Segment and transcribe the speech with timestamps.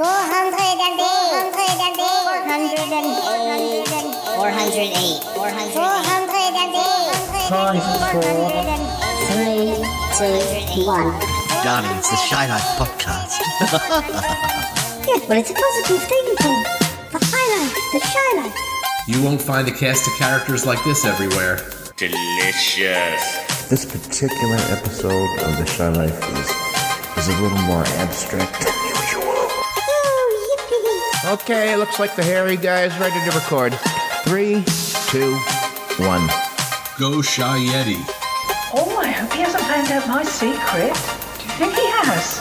[0.00, 0.08] 408.
[4.36, 5.20] 408.
[7.50, 8.22] Five, four,
[9.28, 9.76] three,
[10.16, 10.40] two,
[10.86, 11.12] one.
[11.62, 13.36] Darling, it's the Shy Life podcast.
[15.06, 16.62] Yes, but it's a positive thing, Tom.
[17.10, 18.54] The highlight, the shy life.
[19.08, 21.56] You won't find a cast of characters like this everywhere.
[21.96, 23.22] Delicious.
[23.68, 26.48] This particular episode of The Shy Life is,
[27.18, 28.66] is a little more abstract
[31.22, 33.74] Okay, looks like the hairy guy is ready to record.
[34.24, 34.64] Three,
[35.10, 35.36] two,
[36.02, 36.26] one.
[36.98, 38.00] Go Shy Yeti.
[38.72, 40.94] Oh, I hope he hasn't found out my secret.
[41.36, 42.40] Do you think he has?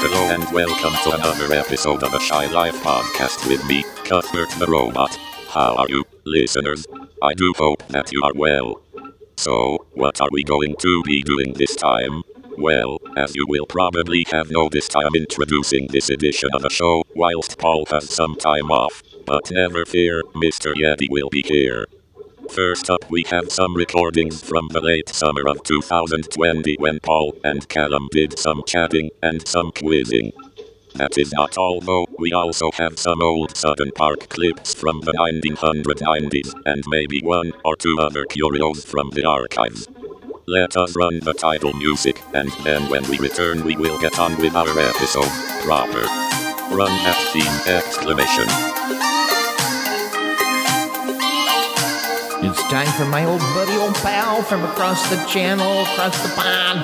[0.00, 4.66] Hello and welcome to another episode of the Shy Life podcast with me, Cuthbert the
[4.66, 5.14] Robot.
[5.50, 6.86] How are you, listeners?
[7.22, 8.80] I do hope that you are well.
[9.36, 12.22] So, what are we going to be doing this time?
[12.56, 17.04] Well, as you will probably have noticed, I am introducing this edition of the show
[17.14, 19.02] whilst Paul has some time off.
[19.26, 20.74] But never fear, Mr.
[20.74, 21.86] Yeti will be here.
[22.50, 27.68] First up, we have some recordings from the late summer of 2020 when Paul and
[27.68, 30.32] Calum did some chatting and some quizzing.
[30.94, 35.12] That is not all though, we also have some old Sutton Park clips from the
[35.12, 39.88] 1990s and maybe one or two other curios from the archives.
[40.46, 44.36] Let us run the title music and then when we return we will get on
[44.38, 45.30] with our episode
[45.62, 46.02] proper.
[46.74, 48.48] Run that theme exclamation.
[52.42, 56.80] It's time for my old buddy, old pal from across the channel, across the pond.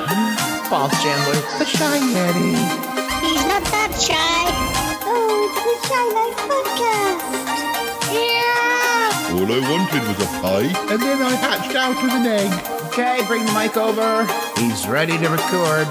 [0.69, 2.96] Paul Chandler, the Shy Yeti.
[3.27, 4.47] He's not that shy.
[5.03, 7.27] Oh, it's the shy life podcast.
[8.15, 9.35] Yeah.
[9.35, 10.71] All I wanted was a pie.
[10.93, 12.53] And then I hatched out with an egg.
[12.87, 14.25] Okay, bring the mic over.
[14.57, 15.89] He's ready to record.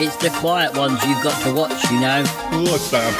[0.00, 2.24] It's the quiet ones you've got to watch, you know.
[2.64, 3.12] What's that?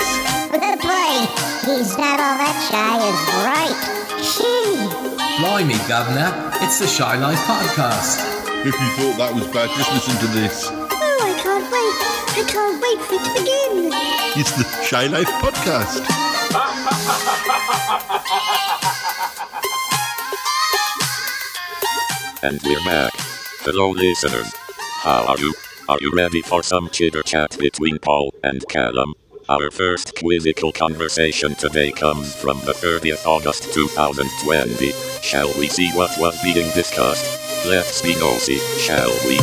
[0.50, 1.28] The play.
[1.69, 3.77] He's not all that shy is right.
[4.19, 5.12] Gee.
[5.38, 6.32] Blimey, Governor.
[6.65, 8.25] It's the Shy Life podcast.
[8.65, 10.81] If you thought that was bad, just listen to this.
[12.92, 13.91] I can't it to begin.
[14.36, 16.03] It's the Shy Life podcast.
[22.44, 23.12] And we're back.
[23.60, 24.53] Hello, listeners.
[25.03, 25.54] How are you?
[25.88, 29.14] Are you ready for some chitter chat between Paul and Calum?
[29.48, 34.92] Our first quizzical conversation today comes from the 30th August 2020.
[35.22, 37.64] Shall we see what was being discussed?
[37.64, 39.38] Let's be nosy, shall we?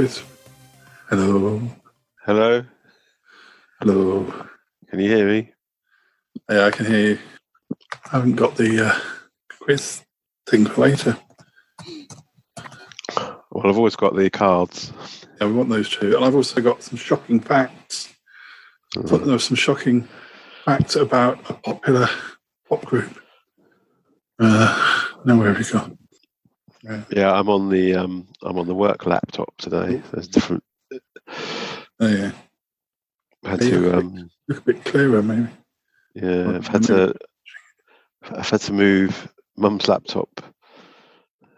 [0.00, 0.22] Well, I've got the quiz.
[1.10, 1.62] Hello.
[2.24, 2.64] Hello,
[3.80, 4.46] Hello.
[4.88, 5.52] can you hear me?
[6.50, 7.18] Yeah, I can hear you.
[8.06, 8.98] I haven't got the uh,
[9.60, 10.02] quiz
[10.48, 11.18] thing for later.
[13.50, 14.90] Well, I've always got the cards.
[15.38, 16.16] Yeah, we want those two.
[16.16, 18.08] And I've also got some shocking facts.
[18.96, 20.08] I thought there were some shocking
[20.64, 22.08] facts about a popular
[22.68, 23.20] pop group.
[24.38, 25.98] Uh, now where have you gone?
[27.10, 30.02] Yeah, I'm on the um, I'm on the work laptop today.
[30.12, 30.64] There's different.
[32.00, 32.32] Oh, yeah.
[33.44, 35.48] I had Yeah, to um, look a bit clearer, maybe.
[36.14, 37.14] yeah, I've had to
[38.22, 40.28] I've had to move Mum's laptop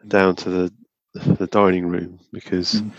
[0.06, 0.72] down to the
[1.14, 2.92] the dining room because, Mm.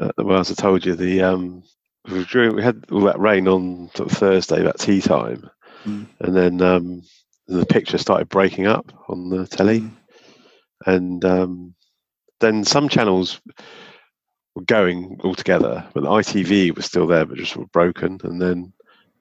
[0.00, 1.62] uh, well, as I told you, the um,
[2.10, 5.50] we, during, we had all that rain on sort of Thursday about tea time,
[5.84, 6.06] Mm.
[6.20, 7.02] and then um,
[7.46, 9.80] the picture started breaking up on the telly.
[9.80, 9.95] Mm.
[10.84, 11.74] And um,
[12.40, 13.40] then some channels
[14.54, 18.18] were going altogether, but the ITV was still there, but just sort of broken.
[18.24, 18.72] And then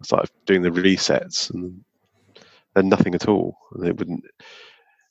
[0.01, 1.83] I started doing the resets, and
[2.75, 4.23] then nothing at all, and it wouldn't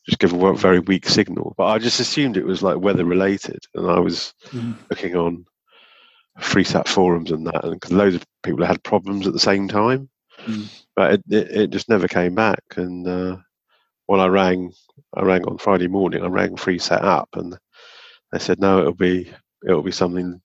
[0.07, 1.55] just give a very weak signal.
[1.57, 4.75] But I just assumed it was like weather related, and I was Mm.
[4.91, 5.45] looking on
[6.41, 10.09] FreeSat forums and that, and because loads of people had problems at the same time,
[10.47, 10.69] Mm.
[10.97, 12.63] but it, it, it just never came back.
[12.77, 13.37] And uh,
[14.07, 14.73] when I rang,
[15.15, 16.23] I rang on Friday morning.
[16.23, 17.57] I rang FreeSat up, and
[18.33, 19.33] they said no, it'll be
[19.67, 20.41] it'll be something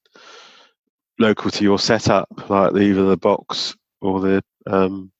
[1.19, 5.11] local to your setup, like either the box or the um,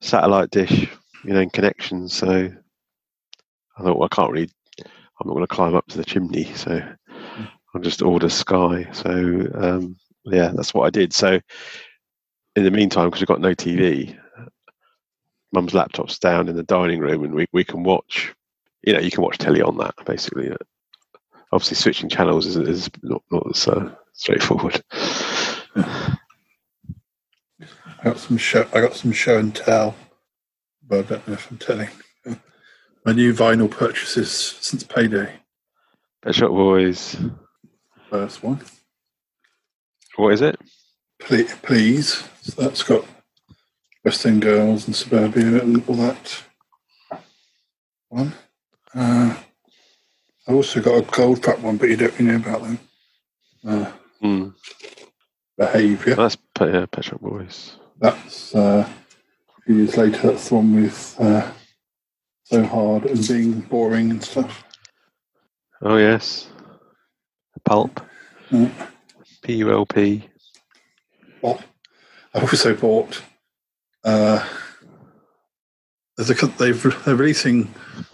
[0.00, 0.88] satellite dish,
[1.24, 2.08] you know, in connection.
[2.08, 2.28] So
[3.78, 4.50] I thought, well, I can't really,
[4.80, 6.80] I'm not going to climb up to the chimney, so
[7.74, 8.86] I'll just order Sky.
[8.92, 11.12] So um, yeah, that's what I did.
[11.12, 11.40] So
[12.56, 14.18] in the meantime, because we've got no TV,
[15.52, 18.34] Mum's laptop's down in the dining room, and we, we can watch.
[18.82, 20.50] You know, you can watch telly on that basically.
[21.52, 24.82] Obviously, switching channels is, is not not as uh, straightforward.
[25.76, 26.16] I
[28.04, 28.66] got some show.
[28.72, 29.94] I got some show and tell,
[30.86, 31.88] but I don't know if I'm telling.
[33.04, 34.30] My new vinyl purchases
[34.60, 35.32] since payday.
[36.22, 37.16] Pet Shop Boys.
[38.10, 38.60] First one,
[40.16, 40.58] What is it?
[41.20, 41.54] please.
[41.62, 42.24] please.
[42.42, 43.04] So that's got
[44.08, 46.42] West End Girls and Suburbia and all that.
[48.08, 48.32] One.
[48.94, 49.36] Uh,
[50.46, 52.78] I also got a gold pack one, but you don't really know about them.
[53.66, 54.48] Uh, Hmm.
[55.58, 56.14] Behaviour.
[56.14, 57.76] That's Pet, yeah, Pet Shop Boys.
[58.00, 60.28] That's uh, a few years later.
[60.28, 61.52] That's the one with uh,
[62.44, 64.64] so hard and being boring and stuff.
[65.82, 66.48] Oh yes.
[67.62, 68.00] Pulp.
[68.50, 68.72] Mm.
[69.42, 70.24] P U L P.
[71.42, 71.60] Well,
[72.32, 73.22] I also bought.
[74.04, 74.46] Uh,
[76.16, 77.72] there's a they've they're releasing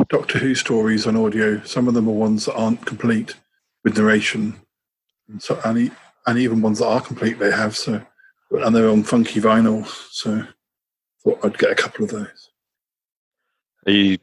[0.09, 1.63] Doctor Who stories on audio.
[1.65, 3.35] Some of them are ones that aren't complete
[3.83, 4.61] with narration,
[5.29, 5.91] and so and, e-
[6.27, 7.77] and even ones that are complete they have.
[7.77, 8.05] So
[8.51, 9.87] and they're on funky vinyl.
[10.11, 10.47] So
[11.23, 12.51] thought I'd get a couple of those.
[13.87, 14.19] Are you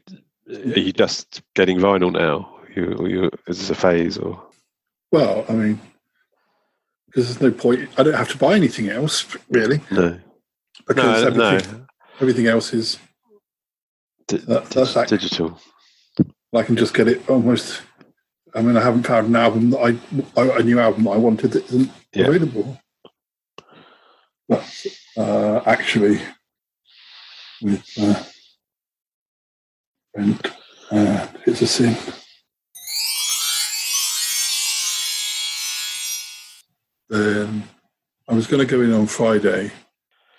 [0.48, 2.56] are you just getting vinyl now?
[2.74, 4.40] You, or you, is this a phase or?
[5.10, 5.80] Well, I mean,
[7.06, 7.88] because there's no point.
[7.98, 10.18] I don't have to buy anything else really No.
[10.86, 11.86] Because No, everything, no.
[12.20, 12.98] everything else is
[14.28, 15.58] that, that's act- digital.
[16.54, 17.82] I can just get it almost.
[18.54, 19.78] I mean, I haven't found an album that
[20.36, 22.26] I a new album that I wanted that isn't Yeah.
[22.26, 22.78] available.
[24.48, 24.86] But
[25.16, 26.20] uh, actually,
[27.62, 28.22] with uh,
[30.12, 30.46] Brent,
[30.90, 31.96] uh, it's a sin.
[37.08, 37.64] Then
[38.28, 39.70] I was going to go in on Friday.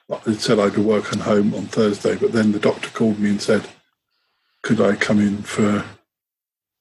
[0.10, 3.42] It said I'd work on home on Thursday, but then the doctor called me and
[3.42, 3.68] said,
[4.62, 5.86] "Could I come in for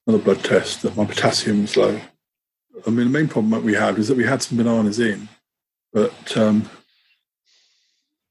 [0.06, 0.82] another blood test?
[0.82, 2.00] That my potassium was low."
[2.86, 5.28] I mean, the main problem that we had was that we had some bananas in,
[5.92, 6.68] but um,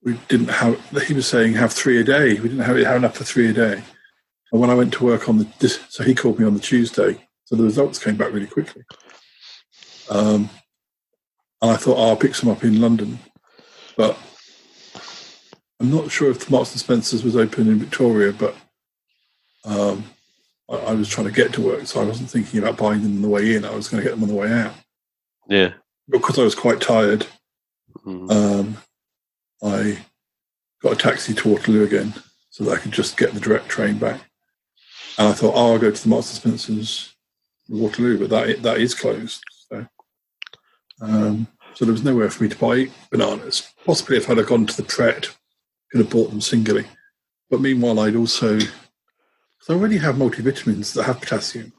[0.04, 0.80] we didn't have.
[1.08, 2.34] He was saying have three a day.
[2.36, 3.84] We didn't have, have enough for three a day.
[4.52, 7.28] And when I went to work on the, so he called me on the Tuesday.
[7.46, 8.84] So the results came back really quickly.
[10.10, 10.50] Um,
[11.62, 13.20] and I thought, oh, I'll pick some up in London,
[13.96, 14.18] but
[15.82, 18.56] I'm not sure if the Marks and Spencers was open in Victoria, but
[19.66, 20.04] um,
[20.70, 23.16] I, I was trying to get to work, so I wasn't thinking about buying them
[23.16, 23.66] on the way in.
[23.66, 24.76] I was going to get them on the way out
[25.50, 25.74] Yeah.
[26.08, 27.26] because I was quite tired.
[28.06, 28.32] Mm.
[28.32, 28.78] Um,
[29.64, 29.98] I
[30.84, 32.14] got a taxi to Waterloo again
[32.52, 34.22] so that I could just get the direct train back.
[35.18, 37.16] And I thought, oh, I'll go to the Marks and Spencers
[37.70, 39.44] in Waterloo, but that that is closed.
[39.68, 39.88] So,
[41.02, 43.68] um, so there was nowhere for me to buy bananas.
[43.84, 45.36] Possibly if I'd have gone to the Pret,
[45.92, 46.86] could have bought them singly.
[47.50, 51.74] But meanwhile, I'd also, because I already have multivitamins that have potassium,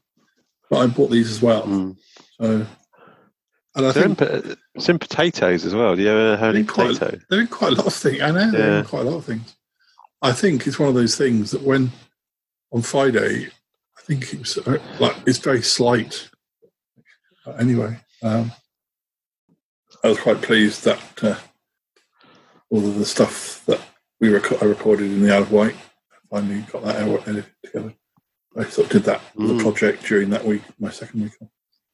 [0.68, 1.62] but I bought these as well.
[1.66, 1.96] Mm.
[2.40, 2.66] So,
[3.74, 5.96] and I They're think it's in potatoes as well.
[5.96, 7.20] Do you ever have any They're quite- potato?
[7.30, 8.20] they're in quite a lot of things.
[8.20, 8.78] I know they're Yeah.
[8.80, 9.56] in quite a lot of things.
[10.20, 11.90] I think it's one of those things that when
[12.70, 13.46] on Friday,
[13.98, 16.28] I think it was uh, like it's very slight.
[17.46, 18.52] Uh, anyway, um,
[20.04, 21.36] I was quite pleased that uh,
[22.70, 23.80] all of the stuff that
[24.22, 25.74] we rec- I recorded in the Isle of Wight
[26.12, 27.92] I finally got that out edited together.
[28.56, 29.60] I sort of did that Mm.
[29.60, 31.32] project during that week, my second week.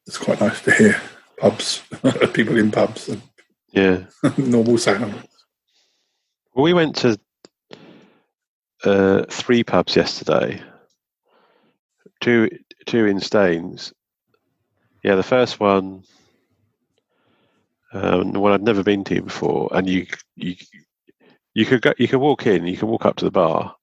[0.05, 1.01] It's quite nice to hear
[1.37, 1.81] pubs,
[2.33, 3.21] people in pubs, and
[3.71, 4.05] Yeah.
[4.37, 5.13] normal sound.
[6.53, 7.19] Well, we went to
[8.83, 10.61] uh, three pubs yesterday.
[12.21, 12.49] Two,
[12.85, 13.91] two in Staines.
[15.03, 16.03] Yeah, the first one,
[17.93, 20.05] um, the one I'd never been to before, and you,
[20.35, 20.55] you,
[21.53, 23.75] you could go, you could walk in, you can walk up to the bar,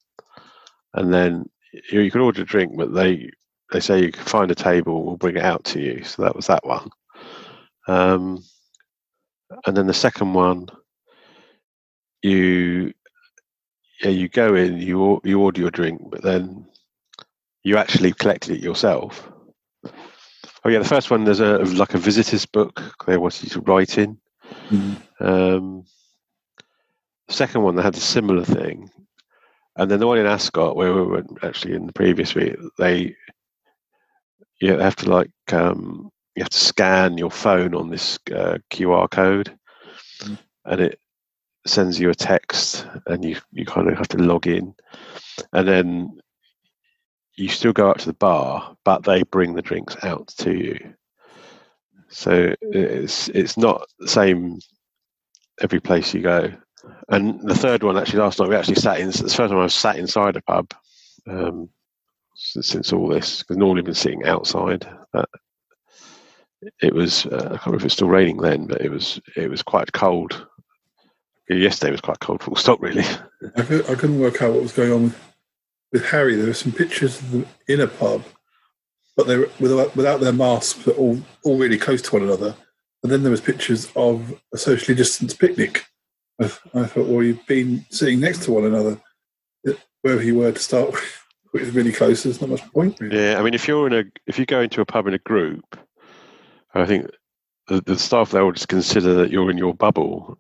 [0.95, 1.49] and then
[1.91, 3.31] you, you could order a drink, but they,
[3.73, 6.05] they say you can find a table, we'll bring it out to you.
[6.05, 6.91] So that was that one.
[7.89, 8.43] Um,
[9.67, 10.69] and then the second one,
[12.23, 12.93] you
[14.03, 16.67] yeah, you go in, you you order your drink, but then
[17.63, 19.31] you actually collected it yourself.
[20.65, 23.61] Oh yeah, the first one there's a like a visitors book they wanted you to
[23.61, 24.19] write in.
[24.71, 24.97] Mhm.
[25.21, 25.85] Um,
[27.29, 28.91] the second one that had a similar thing,
[29.77, 33.15] and then the one in Ascot where we went actually in the previous week, they
[34.61, 39.11] you have to like um, you have to scan your phone on this uh, QR
[39.11, 39.57] code,
[40.23, 40.39] Mm.
[40.65, 40.99] and it
[41.67, 44.75] sends you a text, and you you kind of have to log in,
[45.53, 46.21] and then
[47.37, 50.95] you still go up to the bar, but they bring the drinks out to you.
[52.09, 54.59] So it's it's not the same
[55.61, 56.53] every place you go.
[57.09, 59.09] And the third one, actually, last night we actually sat in.
[59.09, 60.73] It's the first time I've sat inside a pub
[61.29, 61.69] um,
[62.35, 63.43] since, since all this.
[63.43, 64.89] Because normally I've been sitting outside.
[65.13, 65.29] But
[66.83, 69.49] it was uh, I can't remember if it's still raining then, but it was it
[69.49, 70.47] was quite cold.
[71.49, 72.43] Yesterday was quite cold.
[72.43, 73.05] Full stop, really.
[73.57, 75.19] I, could, couldn't work out what was going on with,
[75.93, 76.35] with Harry.
[76.35, 78.25] There were some pictures of them in a pub,
[79.17, 82.57] but they were without, without their masks, but all, all really close to one another.
[83.05, 85.87] And then there was pictures of a socially distanced picnic.
[86.41, 89.01] I, I thought, well, you've been sitting next to one another,
[90.03, 92.23] wherever you were to start with, which is really close.
[92.23, 92.99] There's not much point.
[93.01, 93.19] Really.
[93.19, 95.19] Yeah, I mean, if you're in a if you go into a pub in a
[95.19, 95.79] group,
[96.75, 97.11] I think
[97.69, 100.39] the, the staff there will just consider that you're in your bubble,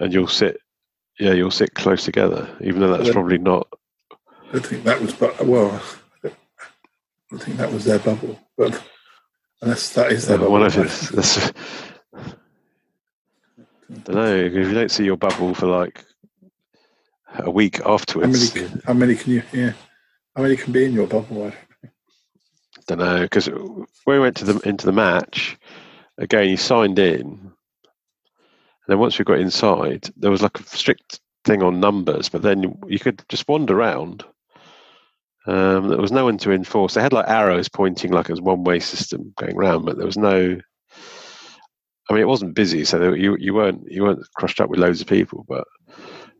[0.00, 0.58] and you'll sit,
[1.18, 3.12] yeah, you'll sit close together, even though that's Yeah.
[3.12, 3.68] probably not.
[4.52, 5.82] I think that was, but well,
[6.24, 8.38] I think that was their bubble.
[8.56, 8.80] But
[9.62, 10.74] unless that is their bubble, of
[11.10, 11.52] that's, I
[13.98, 16.04] don't know if you don't see your bubble for like
[17.38, 17.94] a week how many?
[17.94, 18.84] afterwards.
[18.84, 19.42] How many can you?
[19.52, 19.72] Yeah,
[20.36, 21.46] how many can be in your bubble?
[21.46, 21.52] I
[22.86, 25.56] don't know because when we went to the into the match
[26.18, 27.50] again, you signed in, and
[28.88, 32.62] then once we got inside, there was like a strict thing on numbers, but then
[32.62, 34.24] you, you could just wander around.
[35.46, 36.94] Um, there was no one to enforce.
[36.94, 40.06] They had like arrows pointing like it was one way system going round, but there
[40.06, 40.60] was no.
[42.10, 44.80] I mean, it wasn't busy, so there, you you weren't you weren't crushed up with
[44.80, 45.64] loads of people, but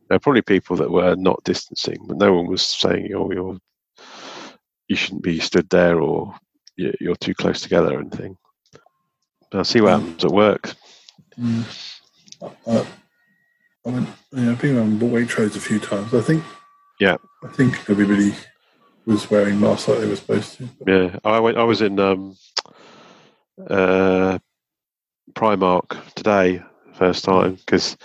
[0.09, 3.59] there were probably people that were not distancing, but no one was saying you're you're
[4.89, 6.35] you shouldn't be stood there or
[6.77, 8.37] you- you're too close together or anything.
[9.51, 10.75] But I'll see what happens at work.
[11.39, 11.65] Mm.
[12.67, 12.85] Uh,
[13.87, 16.13] I went, yeah, I've been around Waitrose a few times.
[16.15, 16.43] I think,
[17.01, 18.35] Yeah, I think everybody
[19.07, 20.69] was wearing masks like they were supposed to.
[20.87, 21.19] yeah.
[21.25, 21.57] I went.
[21.59, 22.37] I was in um,
[23.69, 24.39] uh,
[25.33, 26.63] Primark today,
[26.95, 27.97] first time because,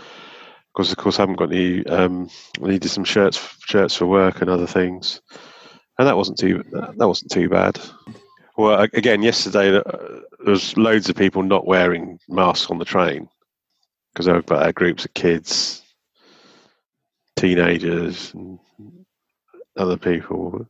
[0.73, 1.85] because of course, I haven't got any.
[1.87, 2.29] Um,
[2.63, 5.21] I needed some shirts, shirts for work and other things,
[5.97, 6.63] and that wasn't too.
[6.71, 7.79] That wasn't too bad.
[8.57, 9.81] Well, again, yesterday uh,
[10.43, 13.29] there was loads of people not wearing masks on the train
[14.13, 15.83] because there were uh, groups of kids,
[17.35, 18.57] teenagers, and
[19.77, 20.67] other people.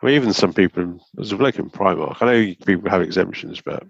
[0.00, 1.00] I mean, even some people.
[1.14, 2.16] There's a bloke in Primark.
[2.20, 3.84] I know people have exemptions, but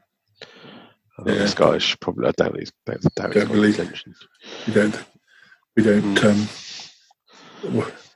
[1.18, 1.78] I think Yeah.
[1.78, 2.28] should probably.
[2.28, 2.72] I doubt he's.
[2.86, 4.16] Doubt Don't believe- exemptions.
[4.66, 5.04] We don't,
[5.76, 6.24] we don't.
[6.24, 6.48] Um,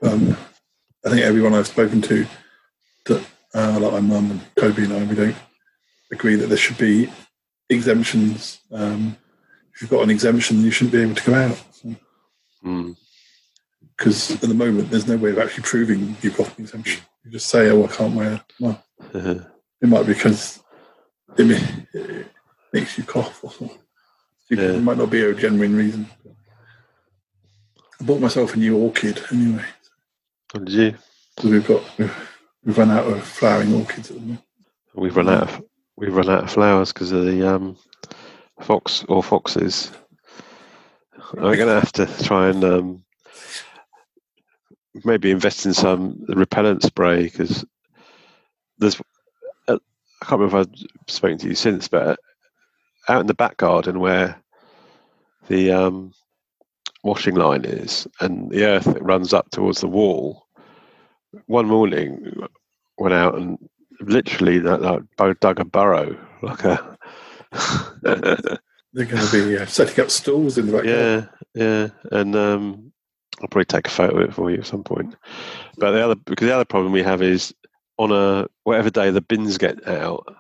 [0.02, 0.36] um,
[1.04, 2.26] I think everyone I've spoken to,
[3.06, 5.36] that uh, like my mum and Toby and I, we don't
[6.12, 7.10] agree that there should be
[7.68, 8.60] exemptions.
[8.70, 9.16] Um,
[9.74, 11.64] if you've got an exemption, you shouldn't be able to come out.
[12.64, 12.96] Mm.
[13.96, 17.02] Because at the moment, there's no way of actually proving you've got an exemption.
[17.24, 18.82] You just say, "Oh, I can't wear." Well,
[19.14, 19.42] it
[19.88, 20.60] might be because
[21.36, 21.50] it,
[21.94, 22.26] it
[22.72, 23.78] makes you cough or something.
[24.50, 26.06] It might not be a genuine reason.
[28.00, 29.64] I bought myself a new orchid anyway.
[30.52, 30.94] What did you?
[31.38, 32.14] So we've got we've,
[32.64, 34.44] we've run out of flowering orchids at the moment.
[34.94, 35.62] We've run out of
[35.96, 37.78] we've run out of flowers because of the um,
[38.60, 39.90] fox or foxes.
[41.34, 43.04] I'm going to have to try and um,
[45.04, 47.64] maybe invest in some repellent spray because
[48.78, 49.00] there's.
[49.66, 49.78] Uh,
[50.20, 52.18] I can't remember if I've spoken to you since, but
[53.08, 54.40] out in the back garden where
[55.48, 56.12] the um,
[57.02, 60.46] washing line is and the earth that runs up towards the wall.
[61.46, 62.46] One morning,
[62.98, 63.58] went out and
[64.00, 66.98] literally that, that dug a burrow like a
[68.02, 70.84] They're going to be uh, setting up stalls in the back.
[70.84, 72.92] yeah yeah and um
[73.40, 75.14] i'll probably take a photo of it for you at some point
[75.78, 77.54] but the other because the other problem we have is
[77.98, 80.36] on a whatever day the bins get out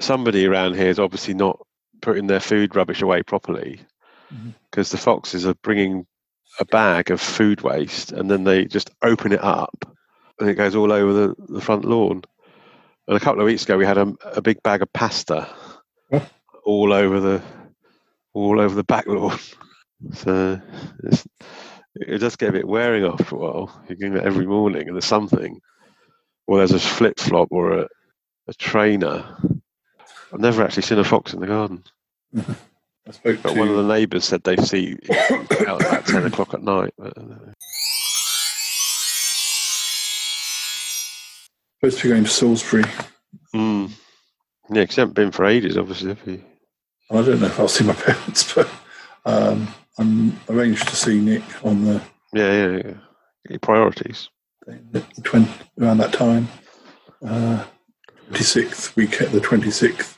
[0.00, 1.58] somebody around here is obviously not
[2.00, 3.80] putting their food rubbish away properly
[4.32, 4.50] mm-hmm.
[4.70, 6.06] because the foxes are bringing
[6.58, 9.84] a bag of food waste and then they just open it up
[10.38, 12.22] and it goes all over the, the front lawn
[13.08, 15.48] and a couple of weeks ago we had a, a big bag of pasta
[16.64, 17.42] all over the
[18.32, 19.38] all over the back lawn
[20.12, 20.60] so
[21.04, 21.26] it's,
[22.00, 23.84] it does get a bit wearing after a while.
[23.88, 25.60] You're doing that every morning, and there's something,
[26.46, 27.88] or there's a flip flop or a,
[28.48, 29.24] a trainer.
[30.32, 31.84] I've never actually seen a fox in the garden.
[32.36, 34.96] I spoke But to one of the neighbours said they see
[35.68, 36.92] out at ten o'clock at night.
[37.02, 37.10] Uh,
[41.80, 42.84] supposed to be going to Salisbury.
[43.54, 43.90] mm.
[44.70, 46.08] Yeah, because you haven't been for ages, obviously.
[46.08, 46.42] Have you?
[47.10, 48.68] I don't know if I'll see my parents, but
[49.24, 49.68] um,
[49.98, 52.02] I'm arranged to see Nick on the
[52.32, 52.94] Yeah, yeah, yeah.
[53.48, 54.28] Your priorities.
[54.66, 55.48] the 20,
[55.80, 56.48] around that time.
[57.24, 57.64] Uh,
[58.32, 60.15] 26th week, the 26th.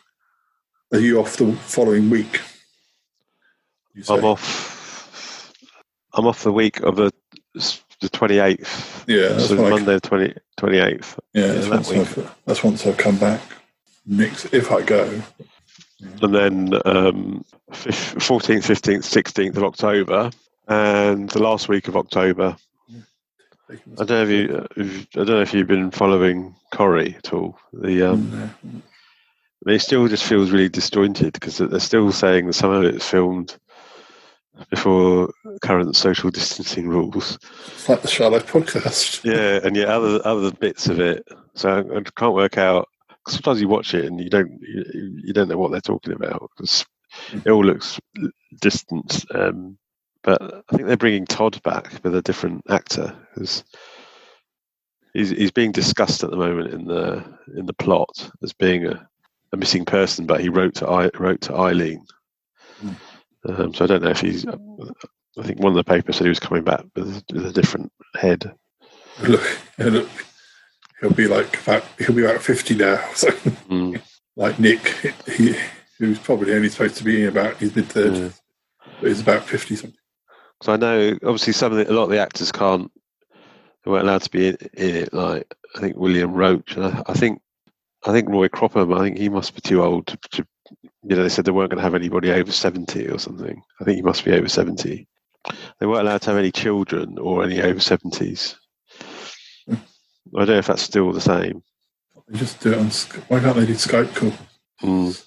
[0.93, 2.41] Are you off the following week?
[4.09, 5.53] I'm off.
[6.15, 7.13] I'm off the week of the
[8.01, 9.05] the 28th.
[9.09, 11.19] Yeah, that's so I- Monday the 20, 28th.
[11.35, 12.19] Yeah, that's, that once.
[12.19, 13.41] I've, that's once I've come back.
[14.07, 15.21] Next, if I go,
[16.23, 20.31] and then um, 14th, 15th, 16th of October,
[20.69, 22.57] and the last week of October.
[23.71, 27.35] I don't know if you, uh, I don't know if you've been following Corrie at
[27.35, 27.59] all.
[27.75, 28.55] The um,
[29.67, 33.57] it still just feels really disjointed because they're still saying that some of it's filmed
[34.71, 37.39] before current social distancing rules.
[37.67, 39.25] it's like the Charlotte podcast.
[39.25, 41.27] Yeah, and yet other other bits of it.
[41.55, 42.89] So I I can't work out.
[43.29, 46.51] Sometimes you watch it and you don't you, you don't know what they're talking about
[46.57, 46.85] 'cause
[47.33, 48.01] it all looks
[48.61, 49.25] distant.
[49.35, 49.79] Um,
[50.23, 53.65] but I think they're bringing Todd back with a different actor because
[55.13, 57.25] he's he's being discussed at the moment in the
[57.57, 59.09] in the plot as being a,
[59.53, 62.05] a missing person, but he wrote to I, wrote to Eileen.
[63.49, 64.47] Um, so I don't know if he's.
[64.47, 67.93] I think one of the papers said he was coming back with, with a different
[68.17, 68.53] head.
[69.23, 70.09] Look, look,
[71.01, 73.03] he'll be like about he'll be about fifty now.
[73.15, 73.29] So,
[73.69, 74.01] Mm.
[74.37, 74.87] like Nick,
[75.27, 75.55] he
[75.99, 78.41] who's probably only supposed to be in about his mid thirties,
[79.01, 79.99] but he's about fifty something.
[80.63, 82.91] So I know, obviously, some of the, a lot of the actors can't.
[83.85, 85.13] They weren't allowed to be in, in it.
[85.13, 87.41] Like I think William Roache, and I, I think
[88.07, 88.91] I think Roy Cropper.
[88.95, 90.19] I think he must be too old to.
[90.33, 90.47] to
[91.03, 93.61] you know, they said they weren't going to have anybody over seventy or something.
[93.81, 95.09] I think he must be over seventy.
[95.81, 98.57] They weren't allowed to have any children or any over seventies.
[99.71, 99.77] I
[100.35, 101.63] don't know if that's still the same.
[102.29, 102.91] They just do it on.
[103.29, 104.33] Why can't they do Skype call
[104.83, 105.27] Mm.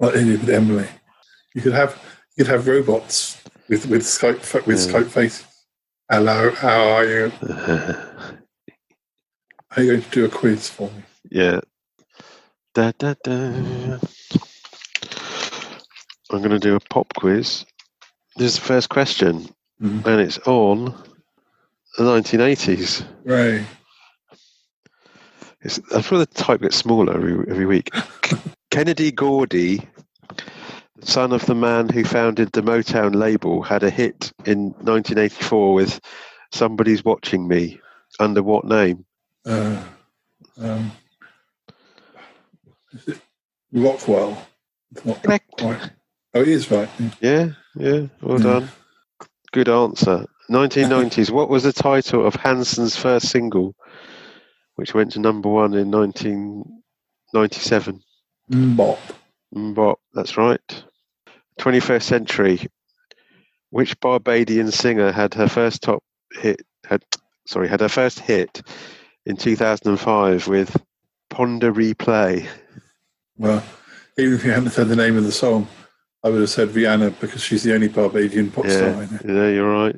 [0.00, 0.88] like they did with Emily?
[1.54, 2.00] You could have
[2.36, 4.92] you could have robots with with Skype with Yeah.
[5.00, 5.46] Skype faces.
[6.10, 7.32] Hello, how are you?
[9.74, 11.02] Are you going to do a quiz for me?
[11.30, 11.60] Yeah.
[12.74, 13.32] Da, da, da.
[16.30, 17.66] I'm going to do a pop quiz.
[18.36, 19.48] This is the first question,
[19.82, 20.06] Mhm.
[20.06, 20.86] and it's on
[21.98, 23.04] the 1980s.
[23.24, 23.62] Right.
[25.60, 27.90] It's, I'm sure the type gets smaller every, every week.
[28.70, 29.86] Kennedy Gordy,
[31.02, 36.00] son of the man who founded the Motown label, had a hit in 1984 with
[36.52, 37.78] Somebody's Watching Me.
[38.18, 39.04] Under what name?
[39.44, 39.82] uh,
[40.58, 40.92] um,
[43.72, 44.46] Rockwell.
[44.96, 45.50] Correct.
[45.58, 45.90] quite.
[46.34, 46.88] Oh, he is right.
[47.20, 48.42] Yeah, yeah, well Hmm.
[48.42, 48.68] done.
[49.52, 50.26] Good answer.
[50.50, 51.30] 1990s.
[51.30, 53.74] what was the title of Hanson's first single,
[54.74, 58.02] which went to number one in 1997?
[58.50, 58.98] MMMBop.
[59.54, 60.84] MMMBop, that's right.
[61.60, 62.66] 21st century.
[63.70, 66.02] Which Barbadian singer had her first top
[66.32, 66.60] hit?
[66.84, 67.02] Had
[67.46, 68.60] sorry, had her first hit
[69.24, 70.76] in 2005 with
[71.30, 72.46] Pon de Replay.
[73.42, 73.60] Well,
[74.16, 75.66] even if you hadn't said the name of the song,
[76.22, 79.48] I would have said Rihanna because she's the only Barbadian pop star Yeah, in yeah,
[79.48, 79.96] you're right.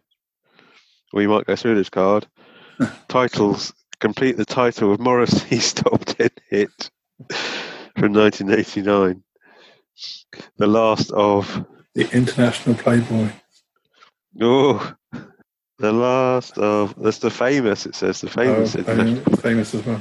[1.13, 2.27] We might go through this card.
[3.09, 6.91] Titles complete the title of Morrissey's top ten hit
[7.99, 9.23] from 1989.
[10.57, 13.29] The last of The International Playboy.
[14.41, 14.95] oh,
[15.79, 17.85] the last of that's the famous.
[17.85, 18.73] It says the Oh, famous.
[18.75, 20.01] fam- famous as well.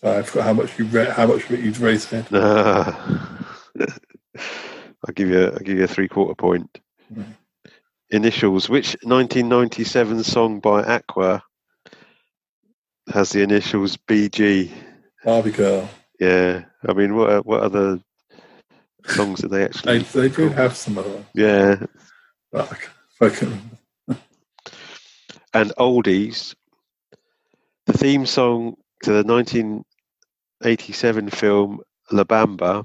[0.00, 2.26] So I forgot how much you read, how much of it you'd.
[2.32, 3.46] Ah.
[5.06, 5.40] I'll give you.
[5.44, 6.78] A, I'll give you a three quarter point.
[7.14, 7.26] Right.
[8.10, 8.70] Initials.
[8.70, 11.42] Which 1997 song by Aqua
[13.12, 14.70] has the initials BG?
[15.22, 15.86] Barbie Girl.
[16.18, 16.64] Yeah.
[16.88, 18.00] I mean, what what other
[19.06, 19.64] songs did they They,
[19.98, 19.98] actually?
[19.98, 21.26] they do have some other ones.
[21.34, 21.76] Yeah.
[22.50, 22.88] But I c-
[23.20, 23.70] if I can,
[25.52, 26.54] And oldies.
[27.84, 29.24] The theme song to the
[30.62, 32.84] 1987 film La Bamba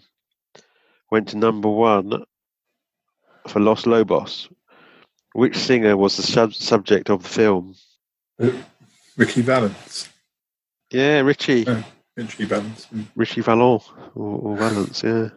[1.12, 2.24] went to number one
[3.48, 4.50] for Los Lobos.
[5.34, 7.76] Which singer was the sub- subject of the film?
[8.42, 8.52] Uh,
[9.18, 10.10] Ricky Valance.
[10.92, 11.66] Yeah, Richie.
[11.68, 11.84] Oh, yeah.
[12.16, 12.88] Richie Valance.
[13.16, 13.84] Richie Valon
[14.16, 15.30] or, or Valance, yeah.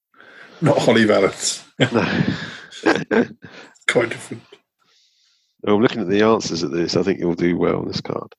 [0.60, 1.64] Not Holly Valance.
[1.78, 2.24] No.
[3.88, 4.42] Quite different.
[5.64, 6.96] I'm looking at the answers at this.
[6.96, 8.34] I think you'll do well on this card.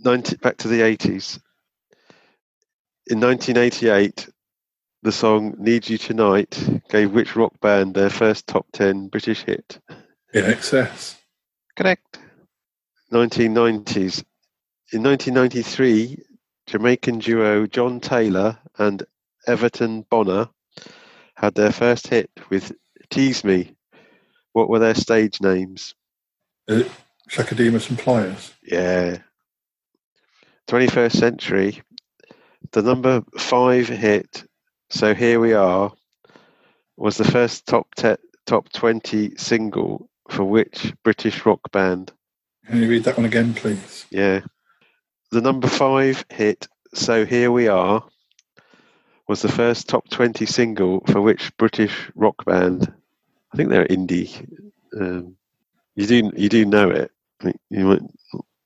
[0.00, 1.38] 90, back to the 80s.
[3.10, 4.28] In 1988,
[5.02, 6.56] the song Need You Tonight
[6.90, 9.80] gave which rock band their first top 10 British hit?
[10.32, 11.16] INXS.
[11.76, 12.20] Correct.
[13.12, 14.22] 1990s.
[14.92, 16.22] In 1993,
[16.68, 19.02] Jamaican duo John Taylor and
[19.44, 20.48] Everton Bonner
[21.34, 22.70] had their first hit with
[23.10, 23.74] Tease Me.
[24.52, 25.96] What were their stage names?
[26.70, 26.92] Uh, Is it
[27.28, 28.52] Chaka Demus and Pliers?
[28.62, 29.18] Yeah.
[30.68, 31.82] 21st century.
[32.72, 34.44] The number five hit,
[34.90, 35.92] So Here We Are,
[36.96, 38.14] was the first top te-
[38.46, 42.12] top 20 single for which British rock band?
[42.66, 44.06] Can you read that one again, please?
[44.10, 44.42] Yeah.
[45.32, 48.04] The number five hit, So Here We Are,
[49.26, 52.92] was the first top 20 single for which British rock band?
[53.52, 54.46] I think they're indie.
[54.96, 55.34] Um,
[55.96, 57.10] you do you do know it.
[57.68, 58.02] You might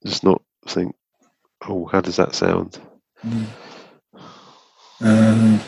[0.04, 0.94] just not think,
[1.66, 2.78] oh, how does that sound?
[5.00, 5.60] Um,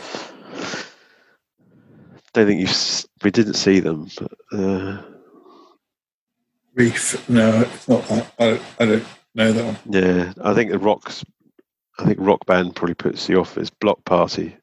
[2.33, 3.07] Don't think you.
[3.23, 4.09] We didn't see them.
[4.19, 5.03] But, uh,
[6.75, 7.29] Reef?
[7.29, 8.33] No, it's not that.
[8.39, 9.79] I don't, I don't know that one.
[9.91, 11.25] yeah, I think the rocks.
[11.99, 14.55] I think rock band probably puts you off as Bloc Party.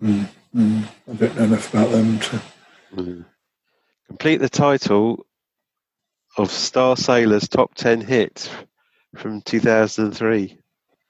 [0.00, 2.42] Mm, mm, I don't know enough about them to.
[2.94, 3.24] Mm.
[4.06, 5.26] Complete the title
[6.38, 8.50] of Starsailor's top 10 hit
[9.16, 10.58] from 2003.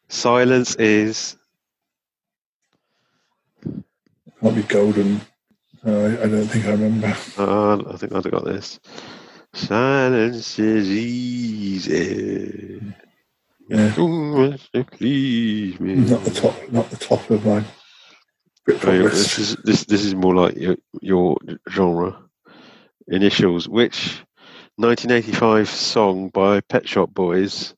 [0.08, 1.36] Silence is.
[4.42, 5.20] Might be golden.
[5.84, 7.16] No, I, don't think I remember.
[7.38, 8.80] Uh, I think I'd have got this.
[9.54, 12.80] Silence is easy.
[13.68, 13.92] Yeah.
[14.90, 15.94] Please me.
[15.94, 16.72] Not the top.
[16.72, 17.64] Not the top of my.
[18.68, 21.36] Oh, this is this this is more like your, your
[21.70, 22.18] genre.
[23.08, 23.68] Initials.
[23.68, 24.22] Which
[24.76, 27.74] 1985 song by Pet Shop Boys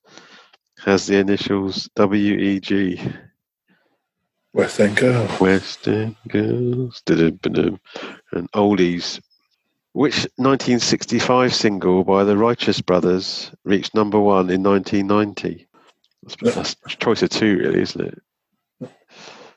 [0.84, 3.00] has the initials WEG?
[4.54, 5.26] West End Girl.
[5.26, 7.02] Western Girls.
[7.04, 7.80] da-dum-ba-dum.
[8.32, 9.20] And Oldies.
[9.92, 15.66] Which 1965 single by the Righteous Brothers reached number one in 1990?
[16.22, 18.22] That's, that's choice of two, really, isn't it?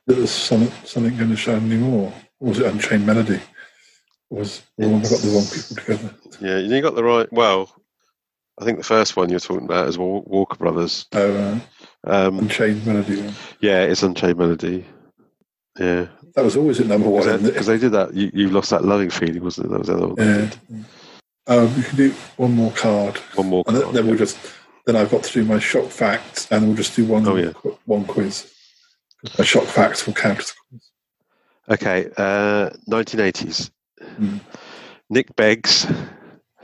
[0.07, 2.13] It was something, something going to shine anymore.
[2.39, 3.39] Or was it Unchained Melody?
[4.29, 6.15] Or was have I got the wrong people together?
[6.39, 7.31] Yeah, you got the right.
[7.31, 7.71] Well,
[8.59, 11.05] I think the first one you're talking about is Walker Brothers.
[11.13, 11.59] Oh, uh,
[12.05, 13.33] Um, Unchained Melody.
[13.59, 14.85] Yeah, it's Unchained Melody.
[15.79, 17.43] Yeah, That was always at number one.
[17.43, 18.13] because they did that.
[18.13, 19.69] You, you lost that loving feeling, wasn't it?
[19.71, 20.15] That was the other one.
[20.17, 20.49] Yeah.
[21.47, 23.63] Um, we can do one more card, One more.
[23.67, 24.37] and then, card, then we'll just.
[24.85, 27.27] Then I've got to do my shock facts, and we'll just do one.
[27.27, 27.51] Oh, yeah.
[27.53, 28.51] qu- one quiz.
[29.37, 30.81] My shock facts will count as quiz.
[31.69, 33.69] Okay, uh, 1980s.
[34.19, 34.39] Mm.
[35.09, 35.85] Nick Beggs.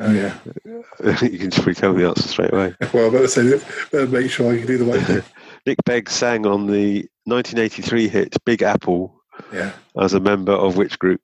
[0.05, 0.37] Oh yeah.
[1.21, 2.75] you can just tell the answer straight away.
[2.93, 3.65] Well, I better say that.
[3.91, 5.23] Better make sure I can do the right thing.
[5.65, 9.15] Nick Beggs sang on the 1983 hit Big Apple
[9.53, 9.71] Yeah.
[9.99, 11.21] as a member of which group?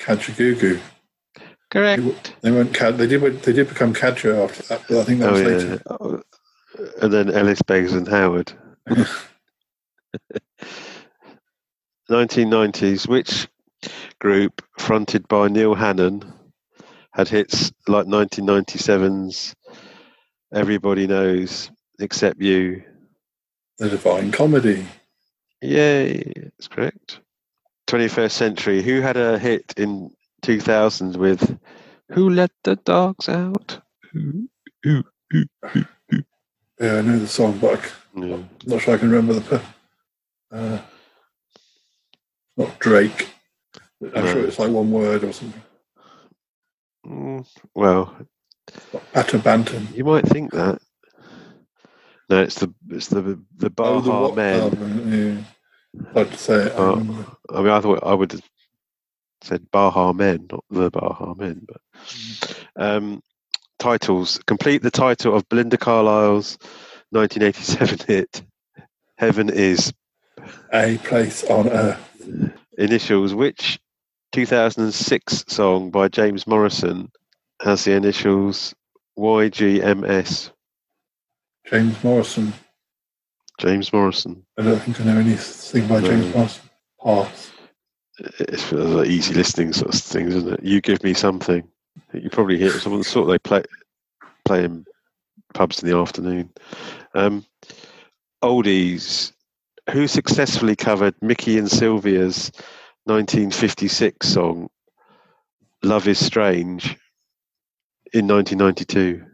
[0.00, 0.80] Kajagoogoo.
[1.70, 2.34] Correct.
[2.42, 2.98] They weren't Cad.
[2.98, 3.20] They did.
[3.42, 5.46] They did become Kaja after uh, that, but I think that Oh was yeah.
[5.48, 5.82] later.
[5.88, 6.22] Oh,
[7.02, 8.52] And then Ellis Beggs and Howard.
[12.10, 13.08] 1990s.
[13.08, 13.48] Which
[14.18, 16.32] group, fronted by Neil Hannon,
[17.16, 19.54] had hits like 1997's
[20.54, 22.82] "Everybody Knows Except You"?
[23.78, 24.86] The Divine Comedy.
[25.62, 27.20] Yay, that's correct.
[27.88, 28.82] 21st Century.
[28.82, 30.10] Who had a hit in
[30.42, 31.58] 2000 with
[32.12, 33.80] "Who Let the Dogs Out"?
[34.12, 34.48] Who,
[34.82, 36.22] who, who, who, who?
[36.80, 37.80] Yeah, I know the song, but
[38.14, 38.38] I'm Yeah.
[38.66, 39.62] not sure I can remember the.
[40.52, 40.78] Uh,
[42.56, 43.30] not Drake.
[44.14, 44.32] I'm No.
[44.32, 45.62] sure it's like one word or something.
[47.06, 48.16] Mm, well,
[49.14, 49.94] Pato Banton.
[49.94, 50.80] You might think that.
[52.28, 53.22] No, it's the it's the
[53.56, 54.62] the Oh, Baha the what- men.
[54.62, 55.44] um,
[56.14, 56.24] yeah.
[56.24, 56.64] To say.
[56.64, 57.36] I Oh.
[57.54, 58.42] I mean, I thought I would have
[59.42, 61.66] said Baha men, not the Baha men.
[61.68, 63.22] But um,
[63.78, 66.58] titles: complete the title of Belinda Carlisle's
[67.10, 68.42] 1987 hit
[69.16, 69.92] "Heaven Is."
[70.72, 72.52] A place on earth.
[72.76, 73.78] Initials: Which
[74.36, 77.10] 2006 song by James Morrison
[77.62, 78.74] has the initials
[79.18, 80.50] YGMS?
[81.64, 82.52] James Morrison.
[83.58, 84.44] James Morrison.
[84.58, 86.08] I don't think I know anything by No.
[86.08, 86.70] James Morrison.
[87.02, 87.50] Pass.
[88.18, 90.62] it's for like easy listening sort of things, isn't it?
[90.62, 91.66] You give me something.
[92.12, 93.62] You probably hear someone sort of they play
[94.44, 94.84] play in
[95.54, 96.50] pubs in the afternoon.
[97.14, 97.46] Um,
[98.44, 99.32] oldies.
[99.92, 102.52] Who successfully covered Mickey and Sylvia's
[103.06, 104.68] 1956 song
[105.82, 106.96] "Love Is Strange"
[108.12, 109.24] in 1992?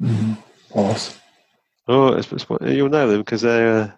[0.00, 0.36] Mhm.
[0.72, 1.18] Pass.
[1.88, 3.88] Oh, it's, it's, you'll know them because they uh,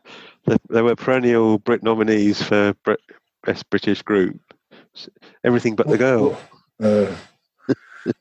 [0.46, 3.00] they, they were perennial Brit nominees for Brit,
[3.44, 4.40] Best British Group.
[5.44, 6.38] Everything but the girl.
[6.82, 7.14] Uh,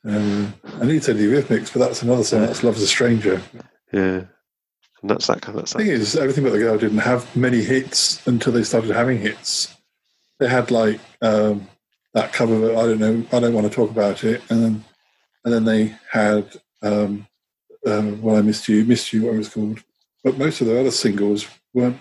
[0.05, 2.41] um, I need to do Eurythmics, but that's another song.
[2.41, 3.41] That's Love's a Stranger.
[3.91, 4.23] Yeah,
[5.01, 5.57] and that's that kind.
[5.57, 8.91] That's The thing is, Everything But the Girl didn't have many hits until they started
[8.91, 9.72] having hits.
[10.39, 11.67] They had like um,
[12.13, 14.83] that cover of I don't know, I don't want to talk about it, and then
[15.45, 17.27] and then they had um,
[17.85, 19.83] um, "Well, I Missed You," "Missed You," what it was called.
[20.23, 21.97] But most of their other singles weren't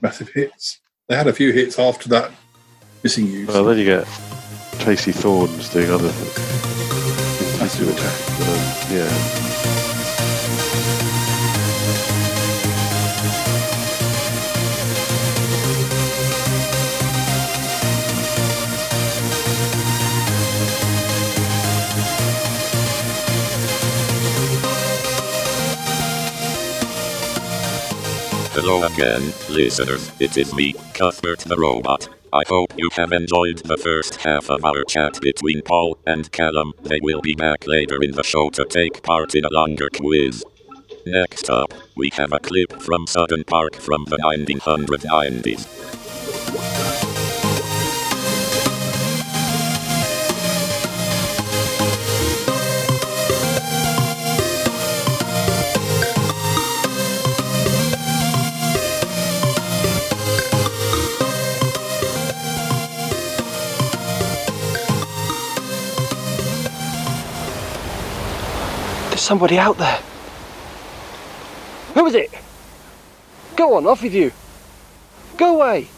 [0.00, 0.78] massive hits.
[1.08, 2.30] They had a few hits after that,
[3.02, 4.06] "Missing You." Well, then you get
[4.78, 7.60] Tracey Thorns doing other things.
[7.60, 8.30] Massive Attack.
[8.48, 9.45] Um, yeah.
[28.58, 30.10] Hello again, listeners.
[30.18, 32.08] It is me, Cuthbert the Robot.
[32.32, 36.72] I hope you have enjoyed the first half of our chat between Paul and Calum.
[36.82, 40.42] They will be back later in the show to take part in a longer quiz.
[41.04, 46.95] Next up, we have a clip from Sutton Park from the 1990s.
[69.26, 70.00] Somebody out there.
[71.94, 72.30] Who is it?
[73.56, 74.30] Go on, off with you.
[75.36, 75.88] Go away.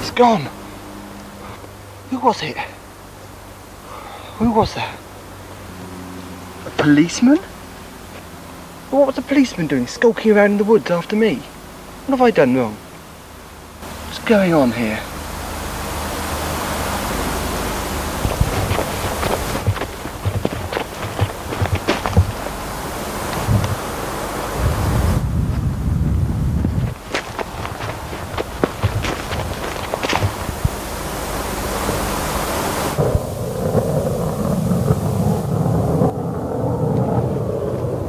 [0.00, 0.48] It's gone.
[2.08, 2.56] Who was it?
[4.38, 4.98] Who was that?
[6.66, 7.36] A policeman?
[8.90, 11.34] What was the policeman doing, skulking around in the woods after me?
[12.06, 12.72] What have I done wrong?
[14.06, 15.02] What's going on here?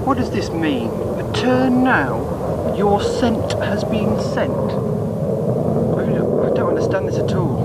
[0.06, 0.92] What does this mean?
[1.18, 2.76] Return now.
[2.78, 4.52] Your scent has been sent.
[4.52, 7.58] I really don't, I don't understand this at all.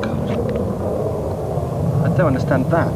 [0.00, 0.30] God.
[2.04, 2.92] I don't understand that.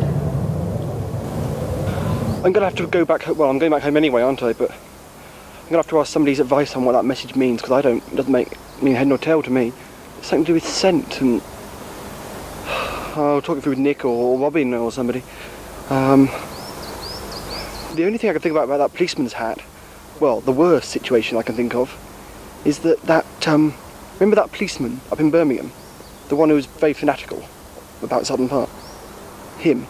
[2.44, 3.26] I'm gonna have to go back.
[3.26, 4.52] Well, I'm going back home anyway, aren't I?
[4.52, 7.80] But I'm gonna have to ask somebody's advice on what that message means because I
[7.80, 8.06] don't.
[8.08, 8.52] It doesn't make
[8.82, 9.72] mean head nor tail to me.
[10.18, 11.40] It's something to do with scent and.
[13.16, 15.22] I'll talk it through with Nick or Robin or somebody.
[15.88, 16.26] Um,
[17.94, 19.62] the only thing I can think about about that policeman's hat,
[20.20, 21.96] well, the worst situation I can think of,
[22.66, 23.72] is that that um,
[24.16, 25.72] remember that policeman up in Birmingham,
[26.28, 27.42] the one who was very fanatical
[28.02, 28.68] about Sutton Park.
[29.60, 29.86] Him.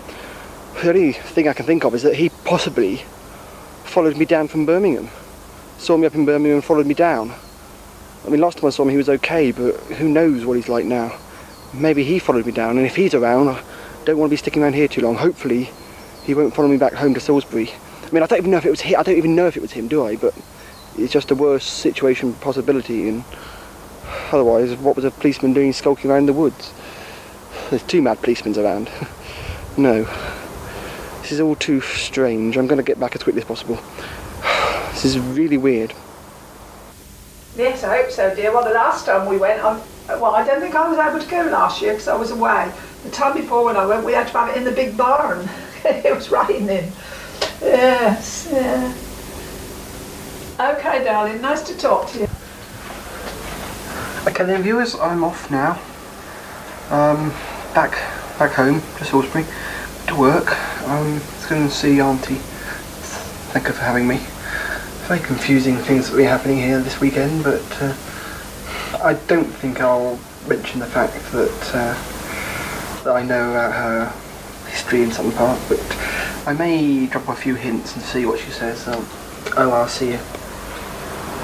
[0.82, 3.02] The only thing I can think of is that he possibly
[3.84, 5.08] followed me down from Birmingham,
[5.78, 7.32] saw me up in Birmingham and followed me down.
[8.26, 10.68] I mean, last time I saw him, he was okay, but who knows what he's
[10.68, 11.16] like now?
[11.72, 13.62] Maybe he followed me down, and if he's around, I
[14.04, 15.14] don't want to be sticking around here too long.
[15.14, 15.70] Hopefully,
[16.24, 17.70] he won't follow me back home to Salisbury.
[18.02, 18.98] I mean, I don't even know if it was him.
[18.98, 20.16] I don't even know if it was him, do I?
[20.16, 20.34] But
[20.98, 23.08] it's just a worse situation possibility.
[23.08, 23.24] And
[24.32, 26.74] otherwise, what was a policeman doing skulking around the woods?
[27.70, 28.90] There's two mad policemen around.
[29.76, 30.04] no,
[31.24, 32.58] this is all too strange.
[32.58, 33.78] I'm going to get back as quickly as possible.
[34.92, 35.92] This is really weird.
[37.56, 38.52] Yes, I hope so, dear.
[38.52, 41.28] Well, the last time we went, I, well, I don't think I was able to
[41.28, 42.70] go last year because I was away.
[43.02, 45.48] The time before when I went, we had to have it in the big barn.
[45.84, 46.92] it was raining.
[47.60, 48.94] Yes, yeah.
[50.76, 52.28] Okay, darling, nice to talk to you.
[54.28, 55.72] Okay then viewers, I'm off now.
[56.90, 57.30] Um,
[57.74, 57.92] back
[58.38, 59.44] back home to Salisbury
[60.14, 60.46] to work.
[60.46, 62.34] Just going to see Auntie.
[63.52, 64.18] Thank her for having me.
[65.08, 67.94] Very confusing things that will be happening here this weekend, but uh,
[69.02, 75.02] I don't think I'll mention the fact that uh, that I know about her history
[75.02, 75.80] in some part, but
[76.46, 78.86] I may drop a few hints and see what she says.
[78.88, 79.06] Um,
[79.56, 80.18] oh, I'll see you.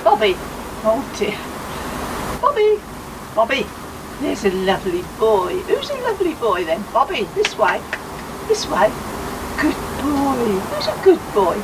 [0.04, 0.34] Bobby.
[0.84, 1.38] Oh dear.
[2.40, 2.80] Bobby.
[3.34, 3.66] Bobby.
[4.20, 5.58] There's a lovely boy.
[5.60, 6.84] Who's a lovely boy then?
[6.92, 7.80] Bobby, this way.
[8.50, 8.88] This way.
[9.62, 10.58] Good boy.
[10.58, 11.54] Who's a good boy?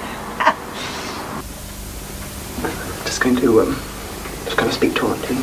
[3.05, 3.75] Just going to um,
[4.45, 5.35] just going to speak to Auntie.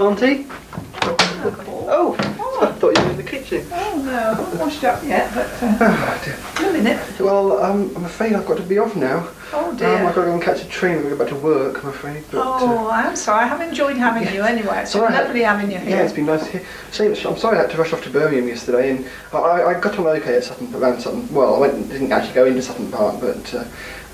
[0.00, 0.46] Auntie?
[1.90, 2.14] Oh,
[2.62, 3.66] I thought you were in the kitchen.
[3.72, 7.18] Oh no, I haven't washed up yet, but uh, a minute.
[7.18, 9.28] Well, um, I'm afraid I've got to be off now.
[9.54, 9.88] Oh Um, dear.
[9.88, 11.02] I've got to go and catch a train.
[11.02, 12.24] To go back to work, I'm afraid.
[12.30, 13.44] But, uh, Oh, I'm sorry.
[13.44, 14.80] I have enjoyed having you anyway.
[14.82, 15.24] It's been right.
[15.24, 15.96] lovely having you here.
[15.96, 16.66] Yeah, it's been nice to hear.
[16.92, 19.80] Shame, I'm sorry I had to rush off to Birmingham yesterday, and I, I I
[19.80, 21.32] got on okay at Sutton, around Sutton.
[21.34, 23.64] Well, I went, didn't actually go into Sutton Park, but uh,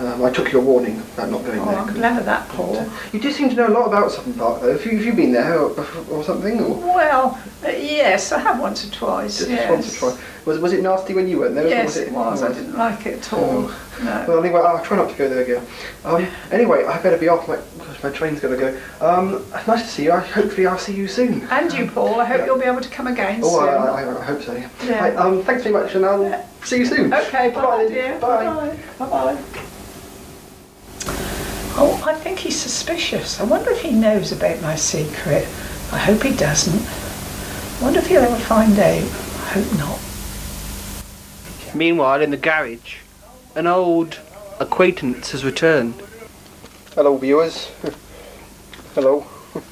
[0.00, 1.76] um, I took your warning about not going Oh, there.
[1.78, 2.86] I'm glad of that, Paul.
[3.12, 4.72] You do seem to know a lot about Sutton Park, though.
[4.76, 6.60] Have you, have you been there or, or something?
[6.60, 9.38] Or Well, uh, yes, I have once or twice.
[9.38, 9.70] just yes.
[9.70, 10.24] once or twice?
[10.46, 11.68] Was, was it nasty when you went there?
[11.68, 12.42] Yes, was it was.
[12.42, 13.70] I didn't like it at all.
[14.02, 14.24] No.
[14.28, 15.66] Well, anyway, I'll try not to go there again.
[16.04, 17.48] Um, anyway, I better be off.
[17.48, 18.80] My, gosh, my train's got to go.
[19.04, 20.12] Um, nice to see you.
[20.12, 21.42] I, hopefully, I'll see you soon.
[21.50, 22.20] And you, Paul.
[22.20, 23.68] I hope you'll be able to come again Oh, soon.
[23.68, 23.74] I,
[24.12, 24.54] I, I hope so.
[24.54, 24.70] Yeah.
[24.84, 25.00] Yeah.
[25.00, 27.12] Right, um, thanks very much, and I'll see you soon.
[27.12, 28.18] Okay, bye, Bye, dear.
[28.20, 28.76] Bye.
[28.98, 29.06] Bye.
[29.44, 29.64] Bye.
[31.80, 33.38] Oh, I think he's suspicious.
[33.38, 35.46] I wonder if he knows about my secret.
[35.92, 36.84] I hope he doesn't.
[36.84, 39.04] I wonder if he'll ever find out.
[39.04, 40.00] I hope not.
[41.76, 42.96] Meanwhile, in the garage,
[43.54, 44.18] an old
[44.58, 45.94] acquaintance has returned.
[46.96, 47.70] Hello, viewers.
[48.96, 49.24] Hello.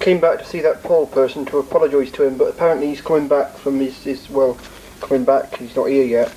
[0.00, 3.28] Came back to see that Paul person to apologise to him, but apparently he's coming
[3.28, 4.58] back from his, his well,
[5.00, 5.58] coming back.
[5.58, 6.34] He's not here yet.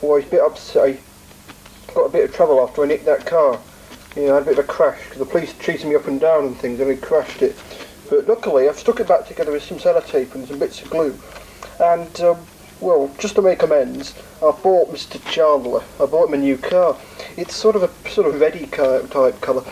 [0.00, 1.00] Well, he's a bit upset.
[1.92, 3.58] Got a bit of trouble after I nicked that car.
[4.16, 6.20] Know, I had a bit of a crash because the police chasing me up and
[6.20, 7.56] down and things, and I crashed it.
[8.08, 11.18] But luckily, I've stuck it back together with some sellotape and some bits of glue.
[11.80, 12.38] And um,
[12.80, 15.24] well, just to make amends, I bought Mr.
[15.30, 15.82] Chandler.
[16.00, 16.96] I bought him a new car.
[17.36, 19.64] It's sort of a sort of ready car type colour.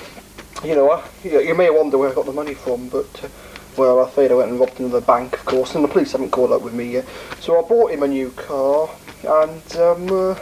[0.64, 3.28] You know, I, you, you may wonder where I got the money from, but uh,
[3.76, 6.30] well, I afraid I went and robbed another bank, of course, and the police haven't
[6.30, 7.06] caught up with me yet.
[7.40, 8.90] So I bought him a new car,
[9.24, 10.38] and um, uh,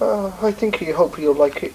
[0.00, 1.74] uh, I think he hopefully he'll like it.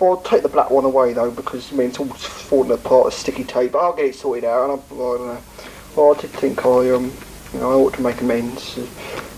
[0.00, 3.44] I'll take the black one away though, because I mean it's all falling apart, sticky
[3.44, 3.72] tape.
[3.72, 5.42] But I'll get it sorted out, and I, I don't know.
[5.96, 7.12] Well, I did think I um,
[7.52, 8.78] you know, I ought to make amends.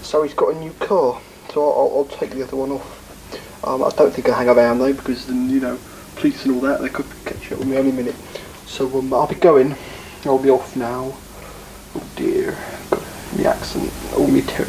[0.02, 1.20] So he's got a new car,
[1.52, 3.64] so I'll, I'll take the other one off.
[3.64, 5.78] Um, I don't think I'll hang around though, because then you know,
[6.16, 8.16] police and all that, they could catch up with me any minute.
[8.66, 9.76] So um, I'll be going.
[10.24, 11.14] I'll be off now.
[11.94, 12.58] Oh dear,
[12.90, 13.02] got
[13.36, 13.90] the accent.
[14.14, 14.66] Oh me too.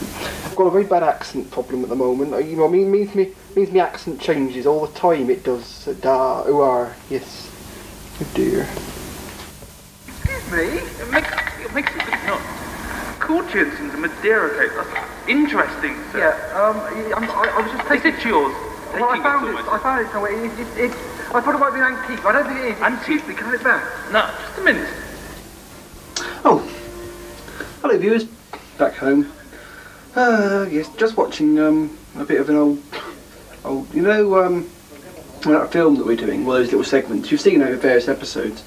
[0.59, 2.31] I've got a very bad accent problem at the moment.
[2.45, 5.29] You know, I mean, means me means my accent changes all the time.
[5.29, 5.85] It does.
[6.01, 7.49] Da, ooh, are, yes.
[8.19, 8.67] Oh dear.
[10.05, 11.31] Excuse me, it makes,
[11.63, 12.41] it makes you think not.
[13.21, 14.75] Cool Jensen's a Madeira cake.
[14.75, 16.27] That's interesting, sir.
[16.27, 16.61] Yeah.
[16.61, 16.75] Um,
[17.15, 18.53] I'm, I, I was just Is it yours?
[18.95, 19.63] Well, I found it it.
[19.63, 19.79] somewhere.
[19.79, 20.33] I found it somewhere.
[20.33, 20.91] It, it, it,
[21.33, 22.25] I thought it might be an antique.
[22.25, 22.81] I don't think it is.
[22.81, 23.37] Antique?
[23.37, 24.11] Can I have it back?
[24.11, 24.89] No, just a minute.
[26.43, 26.69] Oh,
[27.81, 28.25] hello viewers,
[28.77, 29.31] back home.
[30.15, 32.83] Uh, yes, just watching um, a bit of an old,
[33.63, 34.69] old, you know, um,
[35.41, 37.31] that film that we're doing, well, those little segments.
[37.31, 38.63] You've seen over various episodes.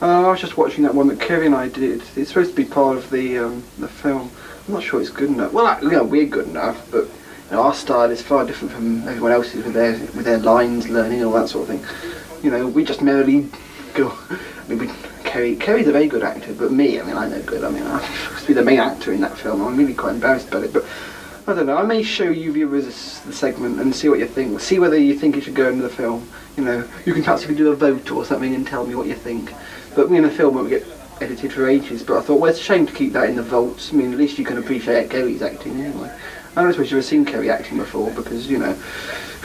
[0.00, 2.02] Uh, I was just watching that one that Kerry and I did.
[2.16, 4.30] It's supposed to be part of the um, the film.
[4.66, 5.52] I'm not sure it's good enough.
[5.52, 9.06] Well, you know, we're good enough, but you know, our style is far different from
[9.08, 12.42] everyone else's with their with their lines, learning, all that sort of thing.
[12.42, 13.48] You know, we just merely
[13.94, 14.10] go.
[14.30, 14.90] I mean, we,
[15.36, 17.62] Kerry, Kerry's a very good actor, but me, I mean, I'm no good.
[17.62, 19.60] I mean, I'm supposed to be the main actor in that film.
[19.60, 20.82] I'm really quite embarrassed about it, but
[21.46, 21.76] I don't know.
[21.76, 24.58] I may show you viewers the segment and see what you think.
[24.60, 26.26] See whether you think it should go into the film.
[26.56, 29.14] You know, you can perhaps do a vote or something and tell me what you
[29.14, 29.52] think.
[29.94, 30.86] But we in the film won't get
[31.20, 32.02] edited for ages.
[32.02, 33.92] But I thought, well, it's a shame to keep that in the vaults.
[33.92, 36.10] I mean, at least you can appreciate Kerry's acting anyway.
[36.56, 38.74] I don't suppose you've ever seen Kerry acting before because you know.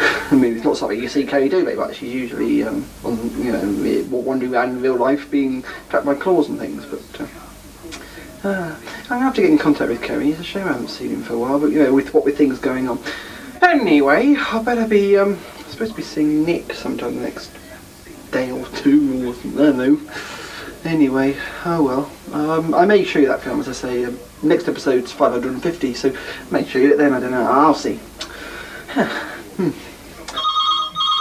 [0.32, 1.98] I mean, it's not something you see Kerry do very much.
[1.98, 3.62] She's usually, um, on, you know,
[4.10, 6.86] one do in real life, being trapped by claws and things.
[6.86, 10.32] But uh, uh, I'm gonna have to get in contact with Kerry.
[10.32, 11.60] It's a shame I haven't seen him for a while.
[11.60, 13.00] But you know, with what with things going on.
[13.62, 15.18] Anyway, I better be.
[15.18, 15.38] Um,
[15.68, 17.52] supposed to be seeing Nick sometime the next
[18.32, 19.60] day or two, or something.
[19.60, 20.02] I know.
[20.84, 22.12] Anyway, oh well.
[22.34, 24.06] Um, I may show you that film, as I say.
[24.06, 26.16] Um, next episode's 550, so
[26.50, 27.14] make sure you it then.
[27.14, 27.44] I don't know.
[27.44, 27.96] I'll see.
[28.96, 29.70] hmm.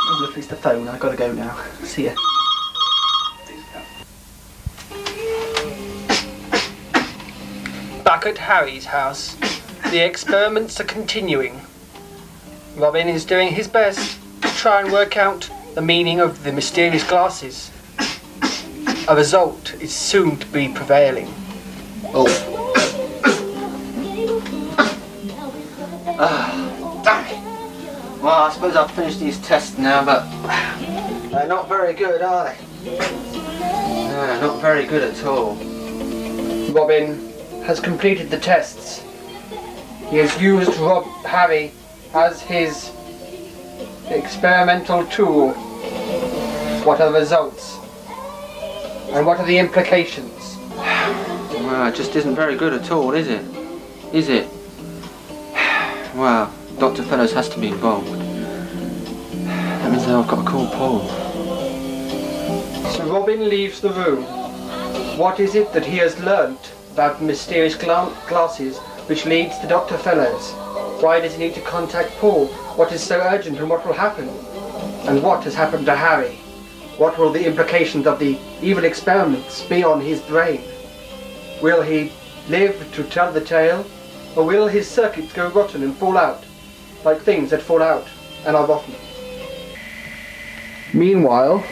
[0.08, 0.88] I'm gonna fix the phone.
[0.88, 1.56] I've gotta go now.
[1.84, 2.14] See ya.
[8.04, 9.36] Back at Harry's house,
[9.90, 11.60] the experiments are continuing.
[12.76, 17.08] Robin is doing his best to try and work out the meaning of the mysterious
[17.08, 17.70] glasses.
[19.08, 21.32] A result is soon to be prevailing.
[22.14, 22.56] Oh.
[26.22, 26.59] Ah, damn it.
[28.20, 30.28] Well, I suppose I've finished these tests now, but
[31.30, 32.98] they're not very good, are they?
[32.98, 35.54] No, not very good at all.
[36.74, 37.32] Robin
[37.64, 39.02] has completed the tests.
[40.10, 41.72] He has used Rob Harry
[42.12, 42.92] as his
[44.08, 45.54] experimental tool.
[46.84, 47.78] What are the results?
[49.12, 50.58] And what are the implications?
[51.60, 53.44] Well, it just isn't very good at all, is it?
[54.12, 54.48] Is it?
[56.16, 57.02] Well, Dr.
[57.02, 58.08] Fellows has to be involved.
[58.08, 61.06] That means that I've got to call Paul.
[62.92, 64.24] So Robin leaves the room.
[65.18, 68.78] What is it that he has learnt about mysterious gla- glasses
[69.08, 69.98] which leads to Dr.
[69.98, 70.52] Fellows?
[71.02, 72.46] Why does he need to contact Paul?
[72.76, 74.30] What is so urgent and what will happen?
[75.06, 76.36] And what has happened to Harry?
[76.96, 80.62] What will the implications of the evil experiments be on his brain?
[81.60, 82.10] Will he
[82.48, 83.84] live to tell the tale?
[84.34, 86.44] Or will his circuits go rotten and fall out,
[87.04, 88.06] like things that fall out
[88.46, 88.94] and are rotten?
[90.92, 91.64] Meanwhile,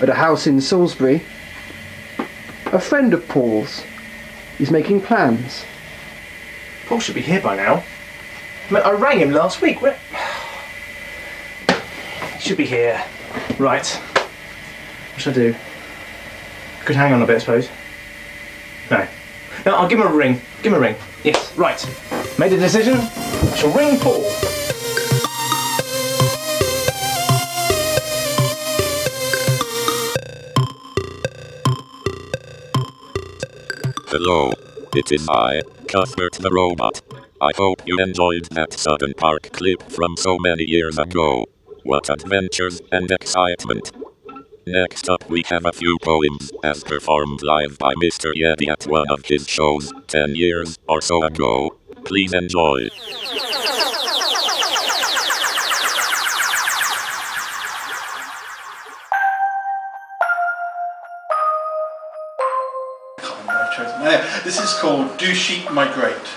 [0.00, 1.22] at a house in Salisbury,
[2.66, 3.82] a friend of Paul's
[4.58, 5.64] is making plans.
[6.86, 7.82] Paul should be here by now.
[8.68, 9.80] I, mean, I rang him last week.
[9.82, 9.98] Where...
[12.34, 13.02] He should be here.
[13.58, 13.86] Right.
[13.86, 15.54] What should I do?
[16.84, 17.68] Could hang on a bit, I suppose.
[18.90, 19.06] No.
[19.66, 20.40] No, I'll give him a ring.
[20.62, 20.96] Give him a ring.
[21.24, 21.84] Yes, right.
[22.38, 22.98] Made a decision.
[22.98, 24.22] I shall ring Paul.
[34.10, 34.50] Hello.
[34.96, 37.02] It is I, Cuthbert the Robot.
[37.42, 41.44] I hope you enjoyed that Sutton Park clip from so many years ago.
[41.82, 43.92] What adventures and excitement.
[44.66, 48.32] Next up we have a few poems as performed live by Mr.
[48.32, 51.76] Yeti at one of his shows 10 years or so ago.
[52.04, 52.88] Please enjoy.
[64.08, 66.28] Anyway, this is called Do Sheep Migrate?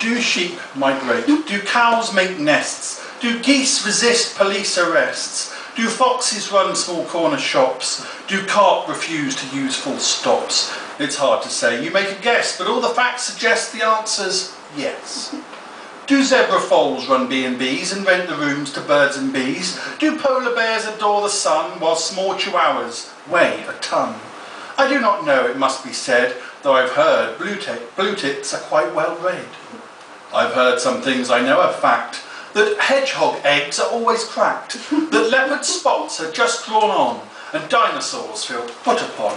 [0.00, 1.26] Do sheep migrate?
[1.26, 1.42] Hmm?
[1.46, 3.06] Do cows make nests?
[3.20, 5.54] Do geese resist police arrests?
[5.76, 8.04] Do foxes run small corner shops?
[8.26, 10.76] Do carp refuse to use full stops?
[10.98, 11.84] It's hard to say.
[11.84, 15.36] You make a guess, but all the facts suggest the answer's yes.
[16.08, 19.78] Do zebra foals run B&Bs and rent the rooms to birds and bees?
[20.00, 24.18] Do polar bears adore the sun while small chihuahuas weigh a ton?
[24.78, 27.58] I do not know, it must be said, though I've heard blue,
[27.96, 29.48] blue tits are quite well read.
[30.34, 32.22] I've heard some things I know are fact,
[32.54, 38.44] that hedgehog eggs are always cracked, that leopard spots are just drawn on, and dinosaurs
[38.44, 39.36] feel put upon.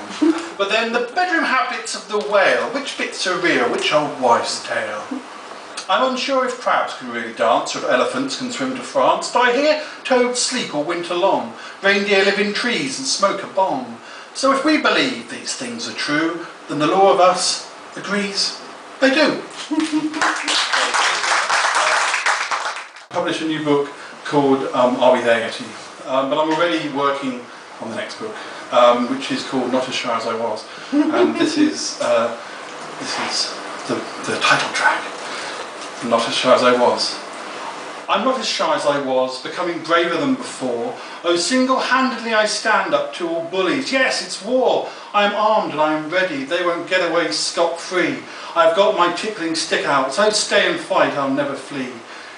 [0.57, 4.63] But then the bedroom habits of the whale, which bits are real, which old wives'
[4.63, 5.03] tale?
[5.87, 9.41] I'm unsure if crabs can really dance or if elephants can swim to France, but
[9.41, 13.94] I hear toads sleep all winter long, reindeer live in trees and smoke a bong.
[14.35, 18.59] So if we believe these things are true, then the law of us agrees
[18.99, 19.41] they do.
[23.09, 23.89] Publish a new book
[24.25, 25.61] called um, Are We There Yet?
[26.05, 27.39] Um, but I'm already working
[27.79, 28.35] on the next book,
[28.73, 30.65] um, which is called Not As Shy As I Was.
[30.91, 32.37] And this is, uh,
[32.99, 33.53] this is
[33.87, 33.95] the,
[34.29, 35.01] the title track,
[36.03, 37.24] Not As Shy As I Was.
[38.07, 40.95] I'm not as shy as I was, becoming braver than before.
[41.23, 43.91] Oh, single-handedly I stand up to all bullies.
[43.91, 44.89] Yes, it's war.
[45.13, 46.43] I'm armed and I'm ready.
[46.43, 48.19] They won't get away scot-free.
[48.55, 51.89] I've got my tickling stick out, so stay and fight, I'll never flee.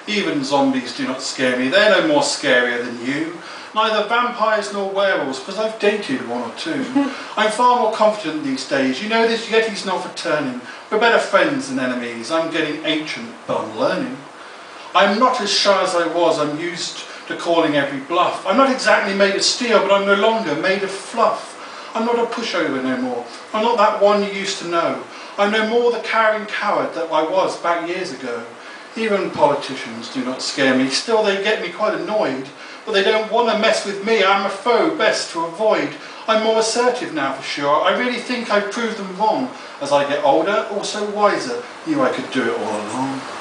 [0.07, 1.67] Even zombies do not scare me.
[1.67, 3.37] They're no more scarier than you.
[3.75, 6.85] Neither vampires nor werewolves, because I've dated one or two.
[7.37, 9.03] I'm far more confident these days.
[9.03, 10.61] You know this Yeti's not for turning.
[10.89, 12.31] We're better friends than enemies.
[12.31, 14.17] I'm getting ancient, but I'm learning.
[14.97, 16.39] I'm not as shy as I was.
[16.39, 18.43] I'm used to calling every bluff.
[18.47, 21.53] I'm not exactly made of steel, but I'm no longer made of fluff.
[21.93, 23.23] I'm not a pushover no more.
[23.53, 25.03] I'm not that one you used to know.
[25.37, 28.43] I'm no more the cowering coward that I was back years ago.
[28.95, 30.89] Even politicians do not scare me.
[30.89, 32.47] Still, they get me quite annoyed.
[32.83, 34.23] But they don't want to mess with me.
[34.23, 35.89] I'm a foe best to avoid.
[36.27, 37.83] I'm more assertive now for sure.
[37.83, 39.51] I really think I've proved them wrong.
[39.79, 41.61] As I get older, also wiser.
[41.85, 43.36] Knew I could do it all along.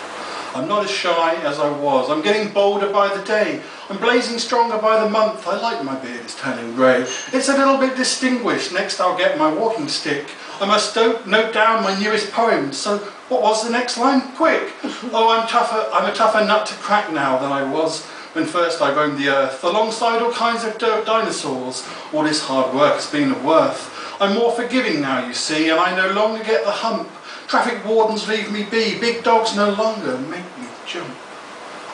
[0.56, 2.08] I'm not as shy as I was.
[2.08, 3.60] I'm getting bolder by the day.
[3.90, 5.46] I'm blazing stronger by the month.
[5.46, 7.02] I like my beard is turning grey.
[7.02, 8.72] It's a little bit distinguished.
[8.72, 10.30] Next I'll get my walking stick.
[10.58, 12.72] I must note down my newest poem.
[12.72, 12.96] So
[13.28, 14.22] what was the next line?
[14.34, 14.72] Quick.
[15.12, 15.88] Oh, I'm tougher.
[15.92, 19.28] I'm a tougher nut to crack now than I was when first I roamed the
[19.28, 21.86] earth, alongside all kinds of dirt dinosaurs.
[22.12, 23.92] All this hard work has been of worth.
[24.20, 27.08] I'm more forgiving now, you see, and I no longer get the hump.
[27.48, 28.98] Traffic wardens leave me be.
[28.98, 31.14] Big dogs no longer make me jump.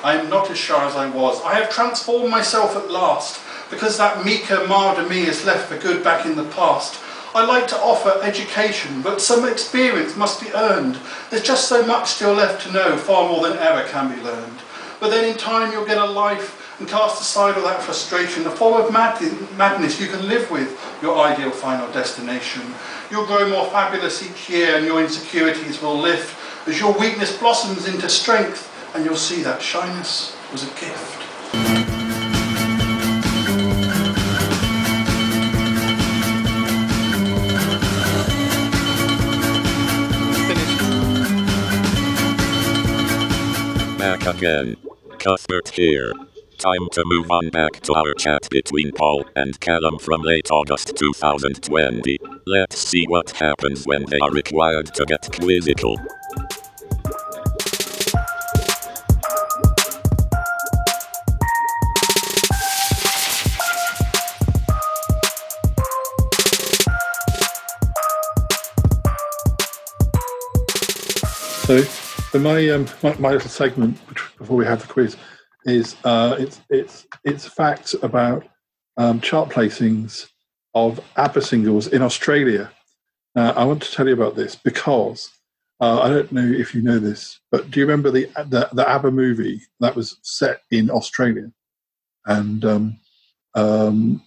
[0.03, 1.43] I am not as shy as I was.
[1.43, 3.41] I have transformed myself at last,
[3.71, 6.99] because that meeker, milder me is left for good back in the past.
[7.35, 10.99] I like to offer education, but some experience must be earned.
[11.31, 14.59] There's just so much still left to know, far more than ever can be learned.
[15.01, 18.51] But then in time you'll get a life and cast aside all that frustration, the
[18.51, 19.21] form of mad-
[19.57, 22.63] madness you can live with, your ideal final destination.
[23.11, 26.39] You'll grow more fabulous each year and your insecurities will lift.
[26.67, 31.19] as your weakness blossoms into strength, and you'll see that shyness was a gift.
[43.99, 44.77] Back again.
[45.19, 46.13] Cuthbert here.
[46.63, 50.95] Time to move on back to our chat between Paul and Calum from late August
[50.97, 52.19] 2020.
[52.47, 55.97] Let's see what happens when they are required to get quizzical.
[71.65, 73.99] So, so my, um, my my little segment
[74.39, 75.17] before we have the quiz
[75.65, 78.47] is uh, it's it's it's facts about
[78.97, 80.29] um, chart placings
[80.75, 82.71] of ABBA singles in Australia.
[83.35, 85.31] Now, I want to tell you about this because
[85.81, 88.89] uh, I don't know if you know this, but do you remember the the, the
[88.89, 91.51] ABBA movie that was set in Australia?
[92.27, 93.01] And um,
[93.55, 94.23] um,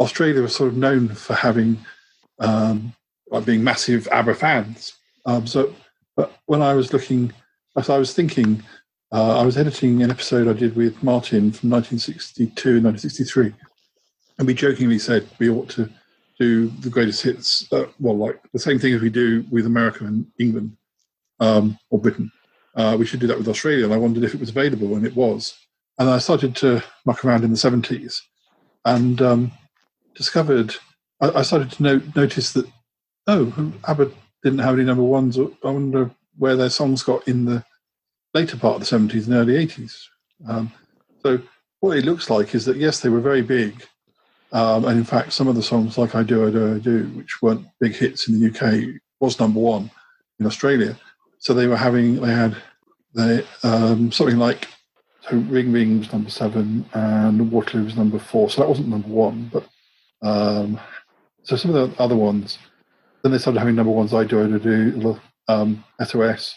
[0.00, 1.78] Australia was sort of known for having
[2.40, 2.94] um,
[3.30, 4.94] like being massive ABBA fans.
[5.26, 5.74] Um, so,
[6.16, 7.32] but when I was looking,
[7.76, 8.62] as I was thinking,
[9.12, 13.54] uh, I was editing an episode I did with Martin from 1962, 1963,
[14.38, 15.88] and we jokingly said we ought to
[16.38, 20.04] do the greatest hits, uh, well, like the same thing as we do with America
[20.04, 20.76] and England
[21.40, 22.30] um, or Britain.
[22.76, 25.06] Uh, we should do that with Australia, and I wondered if it was available, and
[25.06, 25.58] it was.
[25.98, 28.20] And I started to muck around in the 70s
[28.84, 29.52] and um,
[30.14, 30.76] discovered,
[31.20, 32.66] I, I started to no- notice that,
[33.26, 34.12] oh, ABBA
[34.44, 35.38] didn't have any number ones.
[35.38, 37.64] I wonder where their songs got in the
[38.34, 40.04] later part of the 70s and early 80s.
[40.46, 40.72] Um,
[41.22, 41.40] so
[41.80, 43.84] what it looks like is that, yes, they were very big.
[44.52, 47.04] Um, and in fact, some of the songs like I Do, I Do, I Do,
[47.14, 49.90] which weren't big hits in the UK, was number one
[50.40, 50.96] in Australia.
[51.38, 52.56] So they were having, they had
[53.14, 54.68] they, um, something like
[55.28, 58.48] so Ring Ring was number seven and Waterloo was number four.
[58.48, 59.68] So that wasn't number one, but
[60.22, 60.80] um,
[61.42, 62.58] so some of the other ones.
[63.22, 64.14] Then they started having number ones.
[64.14, 66.54] I do, I do, do um, SOS,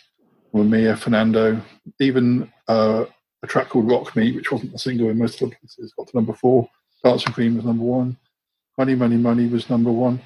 [0.54, 1.62] Mia, Fernando,
[2.00, 3.06] even uh,
[3.44, 6.34] a track called Rock Me, which wasn't a single in most places, got to number
[6.34, 6.70] four.
[7.04, 8.18] Dancing Queen was number one.
[8.78, 10.22] Money, Money, Money was number one.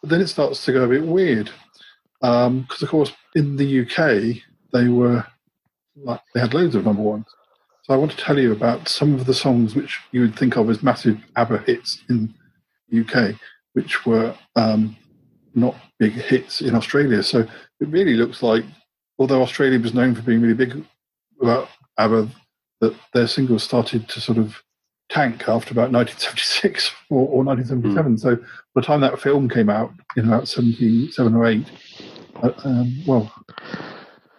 [0.00, 1.50] But then it starts to go a bit weird
[2.20, 5.26] because, um, of course, in the UK they were
[5.96, 7.26] like they had loads of number ones.
[7.82, 10.56] So I want to tell you about some of the songs which you would think
[10.56, 12.32] of as massive ABBA hits in
[12.88, 13.34] the UK,
[13.72, 14.96] which were um,
[15.54, 17.22] not big hits in Australia.
[17.22, 18.64] So it really looks like,
[19.20, 20.82] although Australia was known for being really big
[21.40, 21.68] about
[21.98, 22.30] ABBA,
[22.80, 24.62] that their singles started to sort of
[25.10, 28.18] tank after about 1976 or, or 1977.
[28.18, 28.36] So
[28.74, 31.66] by the time that film came out in about 77 or 8,
[32.42, 33.32] uh, um, well,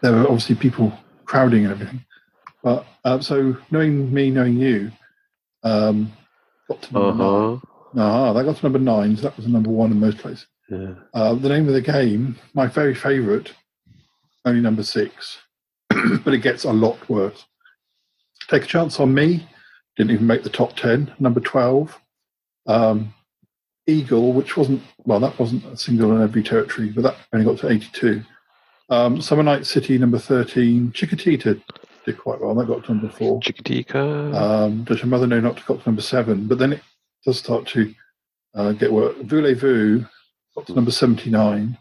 [0.01, 0.91] there were obviously people
[1.25, 2.03] crowding and everything.
[2.63, 4.91] But uh, so knowing me, knowing you,
[5.63, 6.11] um,
[6.67, 7.61] got to number nine.
[7.97, 9.15] Ah, that got to number nine.
[9.15, 10.47] So that was a number one in most places.
[10.69, 10.93] Yeah.
[11.13, 13.51] Uh, the name of the game, my very favourite,
[14.45, 15.39] only number six,
[15.89, 17.45] but it gets a lot worse.
[18.49, 19.47] Take a chance on me,
[19.97, 21.13] didn't even make the top 10.
[21.19, 21.99] Number 12,
[22.67, 23.13] um,
[23.87, 27.59] Eagle, which wasn't, well, that wasn't a single in every territory, but that only got
[27.59, 28.23] to 82.
[28.89, 30.91] Um, Summer Night City, number 13.
[30.91, 31.61] Chiquitita
[32.05, 33.39] did quite well, that got to number four.
[33.39, 34.33] Chiquitica.
[34.35, 36.81] Um, Does Your Mother Know Not to got to number seven, but then it
[37.25, 37.93] does start to
[38.55, 39.17] uh, get work.
[39.17, 40.05] Voulez-Vous
[40.55, 41.77] got to number 79.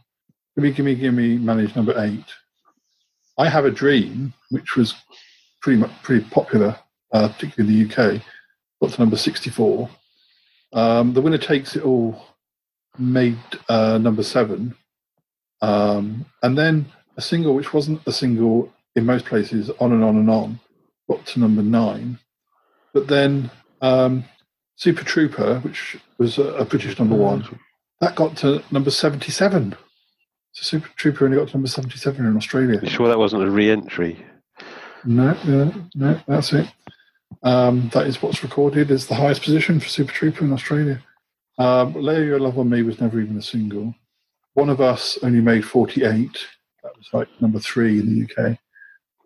[0.56, 2.24] Gimme, Gimme, Gimme managed number eight.
[3.41, 4.95] I Have a Dream, which was
[5.62, 6.78] pretty much pretty popular,
[7.11, 8.22] uh, particularly in the UK,
[8.82, 9.88] got to number 64.
[10.74, 12.22] Um, the Winner Takes It All
[12.99, 13.38] made
[13.70, 14.74] uh, number seven.
[15.62, 16.84] Um, and then
[17.16, 20.61] a single which wasn't a single in most places, On and On and On,
[21.09, 22.18] got to number nine.
[22.93, 24.24] But then um,
[24.76, 27.59] Super Trooper, which was a, a British number one,
[28.03, 29.76] that got to number 77.
[30.53, 32.80] So Super Trooper only got to number 77 in Australia.
[32.82, 34.24] You sure that wasn't a re-entry?
[35.05, 36.66] No, no, no, that's it.
[37.42, 41.01] Um, that is what's recorded as the highest position for Super Trooper in Australia.
[41.59, 43.94] Um, Lay Your Love on Me was never even a single.
[44.55, 46.30] One of Us only made 48.
[46.82, 48.59] That was like number three in the UK.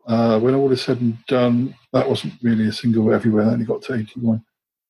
[0.06, 3.46] Uh, when all is said and done, that wasn't really a single everywhere.
[3.46, 4.44] That only got to 81.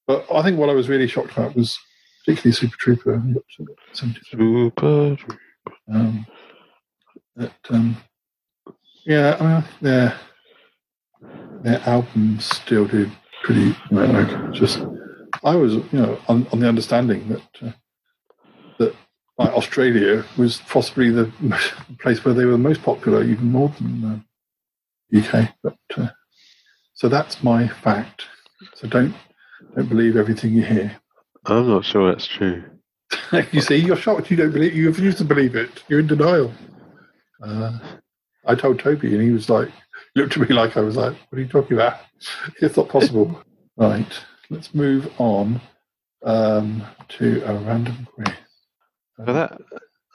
[0.07, 1.79] But I think what I was really shocked about was
[2.25, 3.15] particularly Super Trooper.
[3.15, 4.73] only got to 77.
[4.77, 5.17] Super.
[5.93, 6.27] Um,
[7.71, 7.97] um,
[9.05, 10.19] yeah, I mean, their
[11.63, 13.11] their albums still do
[13.43, 14.13] pretty well.
[14.13, 14.85] Like, just
[15.43, 17.73] I was, you know, on, on the understanding that uh,
[18.79, 18.95] that
[19.39, 21.33] like Australia was possibly the
[22.01, 24.25] place where they were the most popular, even more than
[25.15, 25.51] uh, UK.
[25.63, 26.09] But uh,
[26.95, 28.27] so that's my fact.
[28.75, 29.15] So don't
[29.75, 30.97] don't believe everything you hear.
[31.47, 32.65] I'm not sure that's true.
[33.53, 34.31] you see, you're shocked.
[34.31, 34.75] You don't believe.
[34.75, 35.83] You refuse to believe it.
[35.89, 36.53] You're in denial.
[37.43, 37.79] Uh,
[38.47, 39.71] I told Toby, and he was like,
[40.15, 41.99] looked at me like I was like, "What are you talking about?
[42.61, 43.43] It's not possible."
[43.77, 44.07] right.
[44.51, 45.61] Let's move on
[46.23, 48.29] um, to a random quiz.
[49.19, 49.59] That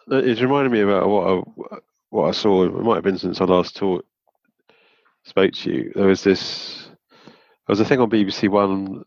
[0.07, 1.77] that- it's reminded me about what I,
[2.09, 2.63] what I saw.
[2.63, 4.07] It might have been since I last talked
[5.25, 5.91] spoke to you.
[5.95, 6.87] There was this.
[7.25, 9.03] There was a thing on BBC One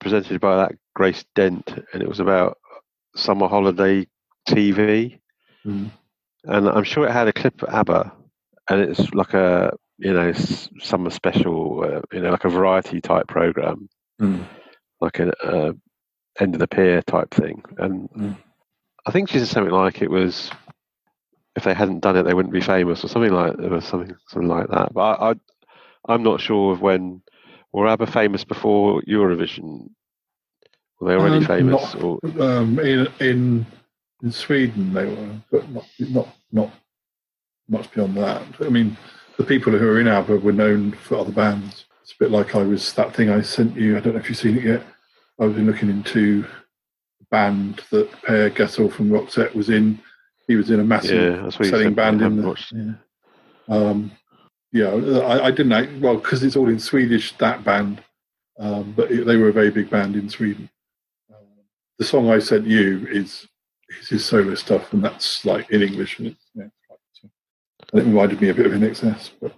[0.00, 2.58] presented by that Grace Dent, and it was about
[3.16, 4.06] summer holiday
[4.48, 5.18] TV.
[5.66, 5.90] Mm.
[6.44, 8.12] And I'm sure it had a clip of ABBA,
[8.68, 13.28] and it's like a you know summer special, uh, you know, like a variety type
[13.28, 13.88] program,
[14.20, 14.44] Mm.
[15.00, 15.72] like an uh,
[16.38, 17.62] end of the pier type thing.
[17.78, 18.36] And Mm.
[19.06, 20.50] I think she said something like it was
[21.56, 24.48] if they hadn't done it, they wouldn't be famous, or something like or something something
[24.48, 24.92] like that.
[24.92, 25.34] But I, I
[26.08, 27.22] I'm not sure of when
[27.72, 29.88] were ABBA famous before Eurovision.
[31.00, 31.94] Were they already Um, famous?
[31.94, 33.66] not- or um, in in
[34.22, 36.70] in Sweden they were, but not not not
[37.68, 38.42] much beyond that.
[38.60, 38.96] I mean,
[39.36, 41.84] the people who were in ABBA were known for other bands.
[42.02, 43.96] It's a bit like I was that thing I sent you.
[43.96, 44.82] I don't know if you've seen it yet.
[45.40, 46.44] I was looking into
[47.22, 49.98] a band that Per Gessle from Roxette was in.
[50.46, 52.36] He was in a massive Yeah, that's what you selling said, but I band in
[52.36, 52.92] the, watched yeah.
[53.68, 54.12] Um,
[54.72, 55.88] yeah, I, I didn't know.
[56.00, 58.02] Well, because it's all in Swedish, that band.
[58.58, 60.68] Um, but it, they were a very big band in Sweden.
[61.98, 63.46] The song I sent you is
[64.00, 67.28] is his solo stuff, and that's like in English, and it's, yeah, it's right, so.
[67.92, 69.30] and it reminded me a bit of INXS.
[69.40, 69.54] But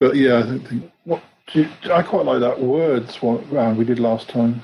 [0.00, 1.22] but yeah, I don't think what
[1.52, 4.62] do you, I quite like that words one round we did last time.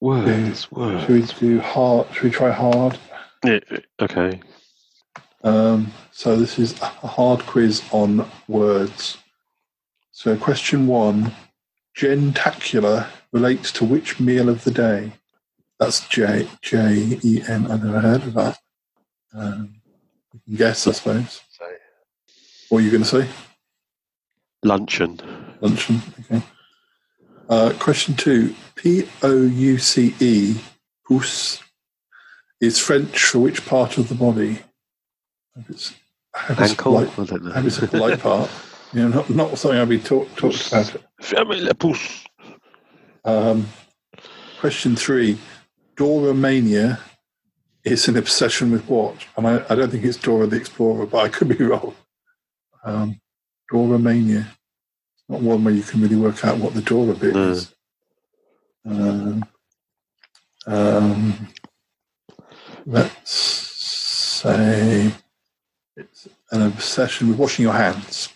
[0.00, 1.02] words, words.
[1.02, 2.06] Should we do hard?
[2.12, 2.98] Should we try hard?
[3.44, 3.60] Yeah,
[4.00, 4.40] okay.
[5.42, 9.16] Um, so this is a hard quiz on words.
[10.12, 11.32] So question one,
[11.96, 15.12] jentacular relates to which meal of the day?
[15.80, 17.70] That's J J E N.
[17.70, 18.58] I've never heard of that.
[19.34, 19.76] Um,
[20.34, 21.40] you can guess, I suppose.
[22.68, 23.28] What are you going to say?
[24.62, 25.18] Luncheon.
[25.60, 26.00] Luncheon.
[26.20, 26.42] Okay.
[27.48, 30.54] Uh, question two, P O U C E,
[31.08, 31.60] pouce,
[32.60, 34.60] is French for which part of the body?
[35.56, 35.94] I hope it's,
[36.34, 36.92] I hope it's a Ankle?
[36.92, 37.50] polite- I don't know.
[37.50, 38.50] I hope it's a polite part.
[38.92, 40.96] You know, not, not something I'll be talk, talked about.
[41.22, 42.24] Fermez la pouce.
[43.24, 43.68] Um,
[44.58, 45.38] question three,
[46.00, 46.98] Dora Mania
[47.84, 49.26] is an obsession with what?
[49.36, 51.94] And I, I don't think it's Dora the Explorer, but I could be wrong.
[52.82, 53.20] Um,
[53.70, 54.48] Dora Mania.
[55.18, 57.50] It's not one where you can really work out what the Dora bit No.
[57.50, 57.74] is.
[58.86, 59.44] Um,
[60.66, 61.48] um,
[62.86, 65.12] let's say
[65.98, 68.30] it's an obsession with washing your hands.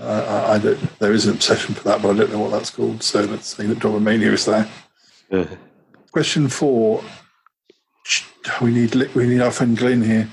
[0.00, 2.52] Uh, I, I don't, there is an obsession for that, but I don't know what
[2.52, 3.02] that's called.
[3.02, 4.66] So let's say that Dora Mania is there.
[6.18, 7.04] Question four.
[8.60, 10.28] We need we need our friend Glenn here.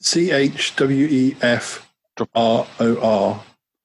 [0.00, 1.86] C H W E F
[2.34, 3.34] R O R.
[3.34, 3.42] How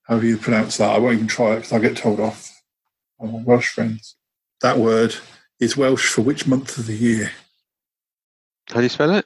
[0.07, 2.49] However you pronounce that, I won't even try it because I'll get told off.
[3.19, 4.15] Welsh friends.
[4.61, 5.17] That word
[5.59, 7.31] is Welsh for which month of the year?
[8.69, 9.25] How do you spell it?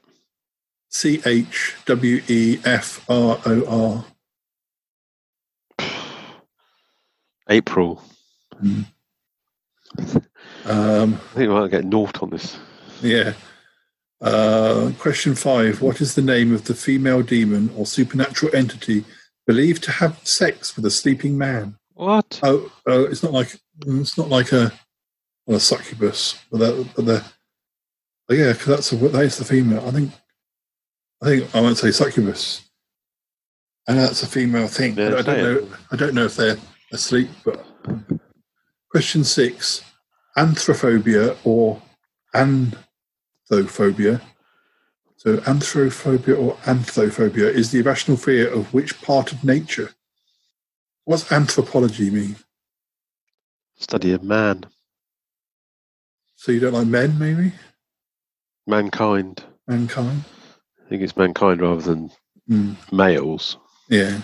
[0.90, 4.06] C H W E F R O
[5.78, 5.88] R.
[7.48, 8.02] April.
[8.60, 8.82] Hmm.
[10.68, 12.60] Um, I think I might get naught on this.
[13.02, 13.34] Yeah.
[14.20, 15.82] Uh, question five.
[15.82, 19.06] What is the name of the female demon or supernatural entity
[19.46, 21.78] believed to have sex with a sleeping man?
[21.94, 22.40] What?
[22.44, 23.56] Oh, oh it's not like
[23.86, 24.74] it's not like a,
[25.46, 27.26] well, a succubus, but that, but the,
[28.30, 29.88] oh yeah, because that's a, that is the female.
[29.88, 30.12] I think,
[31.22, 32.64] I think I won't say succubus.
[33.88, 35.00] And that's a female thing.
[35.00, 35.44] I don't say it.
[35.44, 35.78] know.
[35.92, 36.58] I don't know if they're
[36.92, 37.30] asleep.
[37.46, 37.66] But
[38.92, 39.82] question six:
[40.38, 41.82] anthrophobia or
[42.36, 44.22] anthophobia.
[45.18, 49.92] So anthrophobia or anthophobia is the irrational fear of which part of nature?
[51.06, 52.36] What's anthropology mean?
[53.78, 54.66] Study of man,
[56.36, 57.52] So you don't like men, maybe
[58.68, 59.44] mankind.
[59.68, 60.24] mankind?
[60.86, 62.12] I think it's mankind rather than
[62.48, 62.74] Hmm.
[62.92, 63.58] males.
[63.90, 64.22] Yeah.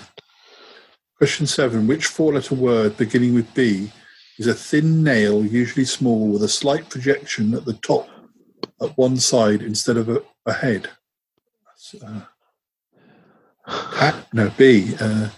[1.17, 3.91] Question seven: Which four-letter word beginning with B
[4.37, 8.07] is a thin nail, usually small, with a slight projection at the top,
[8.81, 10.89] at one side instead of a, a head?
[12.01, 12.21] Uh,
[13.65, 14.95] hat- no, B.
[14.99, 15.29] Uh,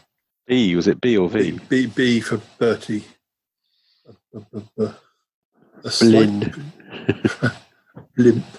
[0.47, 1.59] B was it B or V?
[1.69, 3.03] B, B for Bertie.
[4.33, 4.95] A, a,
[5.83, 6.53] a, slight-.
[8.15, 8.45] Blimp.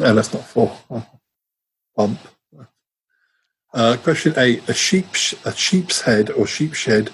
[0.00, 0.78] No, that's not four.
[1.96, 2.20] Bump.
[3.74, 5.06] Uh, question eight: A sheep,
[5.44, 7.10] a sheep's head or sheep shed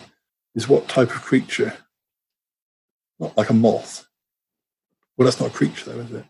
[0.54, 1.76] is what type of creature?
[3.18, 4.06] Not like a moth.
[5.16, 6.24] Well, that's not a creature, though, is it?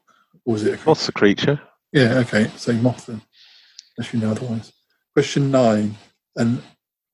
[0.44, 0.90] Or is it a creature?
[0.90, 1.60] Moth's a creature.
[1.92, 2.50] Yeah, okay.
[2.56, 3.22] So moth then,
[3.96, 4.72] unless you know otherwise.
[5.14, 5.96] Question nine:
[6.36, 6.62] An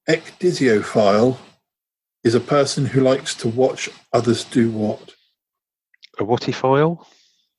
[0.09, 1.37] ecdysiophile
[2.25, 5.15] is a person who likes to watch others do what?
[6.19, 7.05] A whattyphile?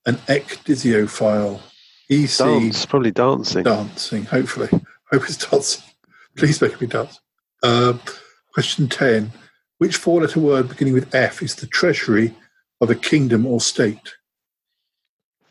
[0.05, 1.61] An ecdysiophile.
[2.09, 3.63] E C Dance, probably dancing.
[3.63, 4.25] dancing.
[4.25, 4.67] Hopefully,
[5.11, 5.83] hope it's dancing.
[6.35, 7.19] Please make me dance.
[7.63, 8.01] Um,
[8.53, 9.31] question ten:
[9.77, 12.33] Which four-letter word beginning with F is the treasury
[12.79, 14.15] of a kingdom or state?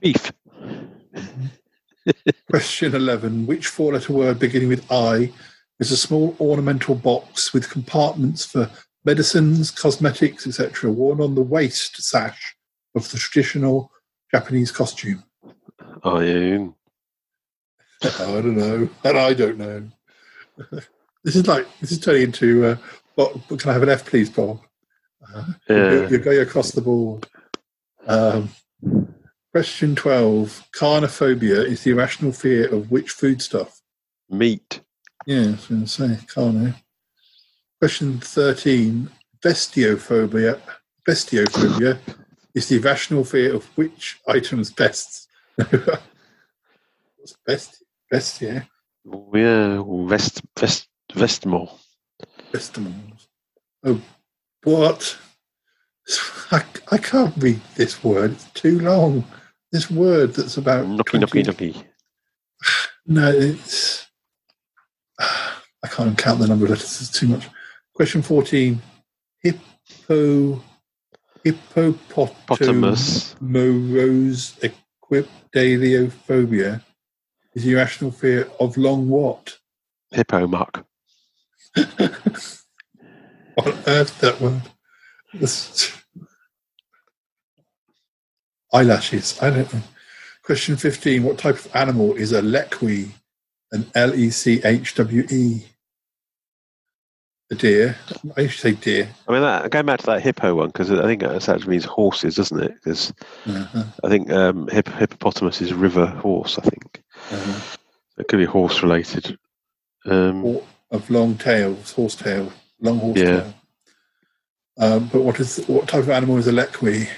[0.02, 0.32] Thief.
[2.50, 3.46] Question 11.
[3.46, 5.32] Which four letter word beginning with I
[5.78, 8.70] is a small ornamental box with compartments for
[9.04, 12.56] medicines, cosmetics, etc., worn on the waist sash
[12.94, 13.90] of the traditional
[14.30, 15.24] Japanese costume?
[16.02, 16.74] I, Iron.
[18.02, 18.88] I don't know.
[19.04, 19.88] And I don't know.
[21.24, 22.76] this is like, this is turning into, uh,
[23.14, 24.60] what, can I have an F, please, Bob?
[25.34, 26.08] Uh, Yeah.
[26.08, 27.26] you're, going across the board.
[28.06, 28.50] Um,
[29.52, 30.64] question 12.
[30.74, 33.80] Carnophobia is the irrational fear of which foodstuff?
[34.28, 34.80] Meat.
[35.26, 36.74] Yeah, I was going to say carno.
[37.78, 39.10] Question 13.
[39.44, 40.60] Bestiophobia.
[41.06, 41.98] Bestiophobia
[42.54, 45.28] is the irrational fear of which items best?
[45.56, 47.82] What's best?
[48.10, 48.68] Bestia?
[49.10, 49.82] Oh, yeah.
[50.08, 51.70] best, vest, vestmore.
[52.52, 53.28] Vestimals.
[53.84, 54.00] Oh,
[54.64, 55.16] what?
[56.50, 58.32] I, I can't read this word.
[58.32, 59.24] It's too long.
[59.72, 60.86] This word that's about.
[60.86, 61.84] Knocky, knocky, knocky.
[63.06, 64.06] No, it's.
[65.18, 67.00] I can't count the number of letters.
[67.00, 67.48] It's too much.
[67.94, 68.80] Question 14.
[69.42, 70.62] Hippo.
[71.42, 73.34] Hippopotamus.
[73.40, 76.82] Morose equipdaliophobia
[77.54, 79.56] is irrational fear of long what?
[80.10, 80.84] Hippo muck.
[81.74, 82.58] What
[83.66, 84.62] on earth that word?
[85.34, 85.96] This-
[88.72, 89.40] Eyelashes.
[89.42, 89.80] I don't know.
[90.44, 91.22] Question 15.
[91.24, 93.10] What type of animal is a lechwe?
[93.72, 95.64] An L E C H W E.
[97.52, 97.96] A deer.
[98.36, 99.08] I used to say deer.
[99.28, 101.84] I mean, that, going back to that hippo one, because I think that actually means
[101.84, 102.74] horses, doesn't it?
[102.74, 103.12] Because
[103.46, 103.84] Uh-huh.
[104.04, 107.02] I think um, hip, hippopotamus is river horse, I think.
[107.32, 107.76] Uh-huh.
[108.18, 109.36] It could be horse related.
[110.06, 113.40] Um, Or of long tails, horse tail, long horse Yeah.
[113.42, 113.54] tail.
[114.78, 117.08] Um, but what is what type of animal is a lechwe?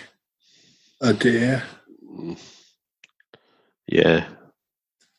[1.00, 1.62] A deer.
[3.86, 4.26] yeah.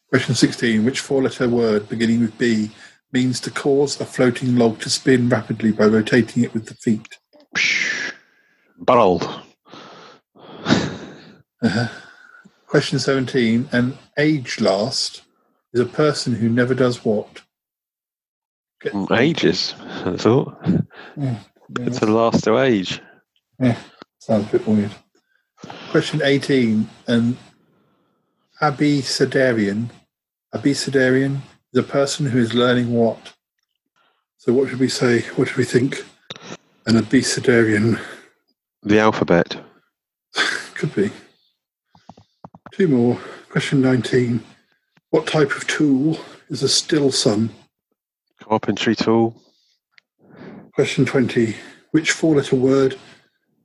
[0.09, 0.85] Question 16.
[0.85, 2.71] Which four letter word beginning with B
[3.11, 7.17] means to cause a floating log to spin rapidly by rotating it with the feet?
[8.77, 9.21] Barrel.
[11.63, 11.87] Uh-huh.
[12.67, 13.69] Question 17.
[13.71, 15.21] An agelast
[15.73, 17.41] is a person who never does what?
[18.91, 20.55] Mm, Ages, I thought.
[21.15, 21.39] Yeah,
[21.79, 23.01] It's a last to age.
[23.59, 23.77] Yeah,
[24.19, 24.91] sounds a bit weird.
[25.91, 26.89] Question 18.
[27.07, 27.37] An
[28.61, 29.89] abecedarian,
[30.53, 31.37] abecedarian
[31.71, 33.33] is a person who is learning what?
[34.37, 35.21] So what should we say?
[35.35, 36.03] What should we think?
[36.85, 37.99] An abecedarian
[38.81, 39.55] The alphabet.
[40.75, 41.11] could be.
[42.73, 43.17] Two more.
[43.49, 44.43] Question 19.
[45.11, 46.19] What type of tool
[46.49, 47.49] is a stilson?
[48.53, 49.41] Carpentry tool.
[50.73, 51.55] Question 20.
[51.91, 52.97] Which four letter word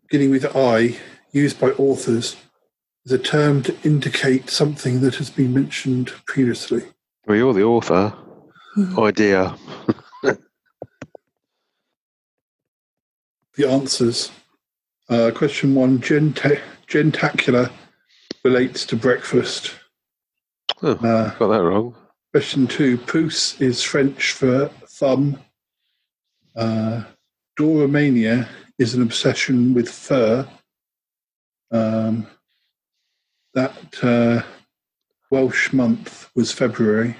[0.08, 0.96] beginning with I
[1.32, 2.36] used by authors
[3.04, 6.82] is a term to indicate something that has been mentioned previously?
[7.26, 8.14] Well, you're the author.
[8.98, 9.56] Idea.
[13.56, 14.30] The answers.
[15.08, 17.72] Uh, question one Genta- Jentacular
[18.44, 19.72] relates to breakfast.
[20.82, 21.96] Oh, Uh, got that wrong.
[22.38, 25.40] Question two Pouce is French for thumb.
[26.54, 27.02] Uh,
[27.58, 28.46] Doromania
[28.78, 30.46] is an obsession with fur.
[31.72, 32.28] Um,
[33.54, 34.42] that uh,
[35.32, 37.16] Welsh month was February.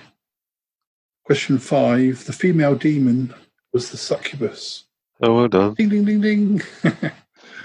[1.25, 3.35] Question five The female demon
[3.73, 4.85] was the succubus.
[5.21, 5.75] Oh, well done.
[5.75, 6.63] Ding, ding, ding, ding.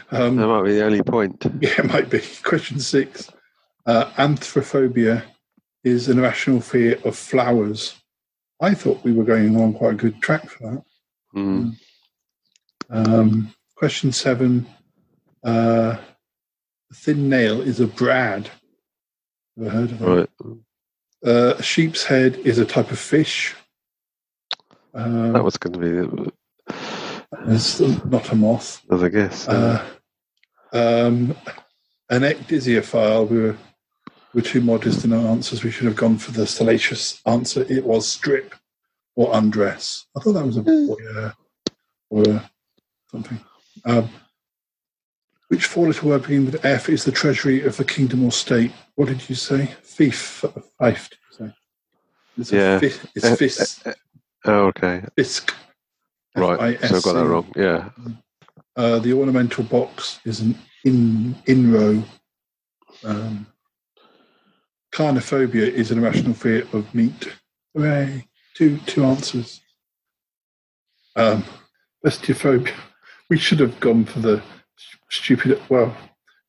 [0.09, 1.45] um, That might be the only point.
[1.61, 2.23] yeah, it might be.
[2.41, 3.29] Question six.
[3.85, 5.23] Uh, anthrophobia
[5.83, 7.95] is an irrational fear of flowers.
[8.61, 10.83] I thought we were going on quite a good track for that.
[11.35, 11.75] Mm.
[12.89, 14.65] Um, question seven.
[15.43, 15.97] Uh,
[16.91, 18.49] a thin nail is a brad.
[19.59, 20.07] Ever heard of that?
[20.07, 20.29] Right.
[21.25, 23.55] Uh, a sheep's head is a type of fish.
[24.93, 25.79] Um, That was going to
[26.25, 26.31] be
[27.47, 28.81] it's not a moth.
[28.91, 29.47] as I guess.
[29.47, 29.83] Uh,
[30.71, 31.35] um,
[32.09, 33.57] an ecdysiophile, we were
[34.33, 35.63] were too modest in our answers.
[35.63, 37.65] We should have gone for the salacious answer.
[37.69, 38.55] It was strip
[39.15, 40.05] or undress.
[40.17, 41.31] I thought that was a boy uh,
[42.09, 42.39] or uh,
[43.11, 43.39] something.
[43.85, 44.09] Um,
[45.49, 48.71] which four letter word beginning with F is the treasury of the kingdom or state?
[48.95, 49.67] What did you say?
[49.83, 50.41] Fief.
[50.81, 51.53] Fief, did you say?
[52.37, 52.79] It's Yeah.
[52.79, 53.83] fi- it's Uh, fis.
[54.45, 55.05] Oh, okay.
[55.17, 55.53] Fisc.
[56.35, 56.79] Right.
[56.81, 57.51] So I got that wrong.
[57.55, 57.89] Yeah.
[58.75, 62.03] Uh, the ornamental box is an in in row.
[63.03, 63.45] Um,
[64.93, 67.33] carnophobia is an irrational fear of meat.
[67.75, 68.27] Hooray!
[68.53, 69.61] Two two answers.
[71.15, 71.43] Um,
[72.05, 72.73] bestiophobia.
[73.29, 74.41] We should have gone for the
[75.09, 75.59] stupid.
[75.69, 75.95] Well,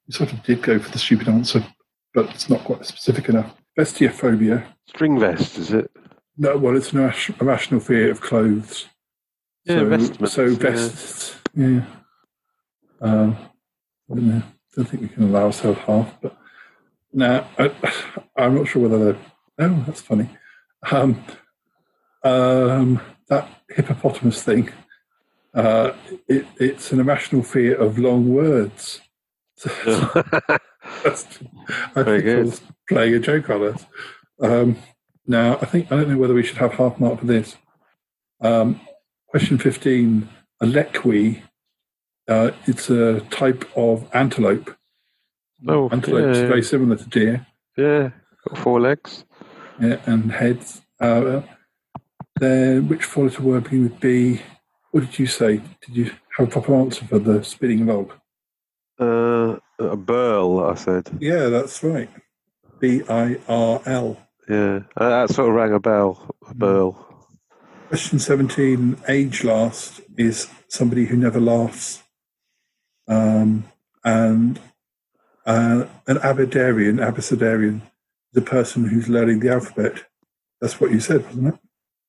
[0.07, 1.65] we sort of did go for the stupid answer,
[2.13, 3.55] but it's not quite specific enough.
[3.79, 4.67] Bestiophobia.
[4.87, 5.91] String vest, is it?
[6.37, 8.87] No, well, it's an irras- irrational fear of clothes.
[9.65, 10.57] Yeah, so, vestments, So yeah.
[10.59, 11.85] vests, yeah.
[13.01, 13.37] Um,
[14.11, 14.43] I don't know.
[14.77, 16.37] don't think we can allow ourselves half, but
[17.15, 17.71] now I,
[18.37, 19.21] I'm not sure whether they're.
[19.59, 20.29] Oh, that's funny.
[20.91, 21.25] Um,
[22.23, 24.71] um, that hippopotamus thing.
[25.55, 25.93] Uh,
[26.27, 29.01] it, it's an irrational fear of long words.
[31.05, 31.39] That's,
[31.95, 33.87] I Very think I was playing a joke on us.
[34.41, 34.77] Um,
[35.27, 37.57] now, I think I don't know whether we should have half mark for this.
[38.41, 38.81] Um,
[39.29, 40.29] question fifteen:
[40.61, 41.43] A lechwe.
[42.27, 44.75] Uh, it's a type of antelope.
[45.67, 46.47] Oh, antelope is yeah.
[46.47, 47.47] very similar to deer.
[47.77, 48.11] Yeah.
[48.49, 49.25] Got four legs.
[49.81, 50.83] Yeah, and heads.
[51.01, 51.43] Uh,
[52.37, 54.43] then, which four letter word beginning with B?
[54.91, 55.61] What did you say?
[55.87, 58.13] Did you have a proper answer for the spinning log?
[59.01, 61.11] Uh, a birl, I said.
[61.21, 62.09] Yeah, that's right.
[62.79, 64.19] B I R L.
[64.49, 64.81] Yeah.
[64.97, 66.35] That sort of rang a bell.
[66.49, 67.01] A birl.
[67.89, 72.03] Question 17 Agelast is somebody who never laughs.
[73.09, 73.65] Um,
[74.05, 74.61] and
[75.47, 77.81] uh, an abecedarian, abecedarian
[78.33, 80.05] is a person who's learning the alphabet.
[80.61, 81.61] That's what you said, wasn't it?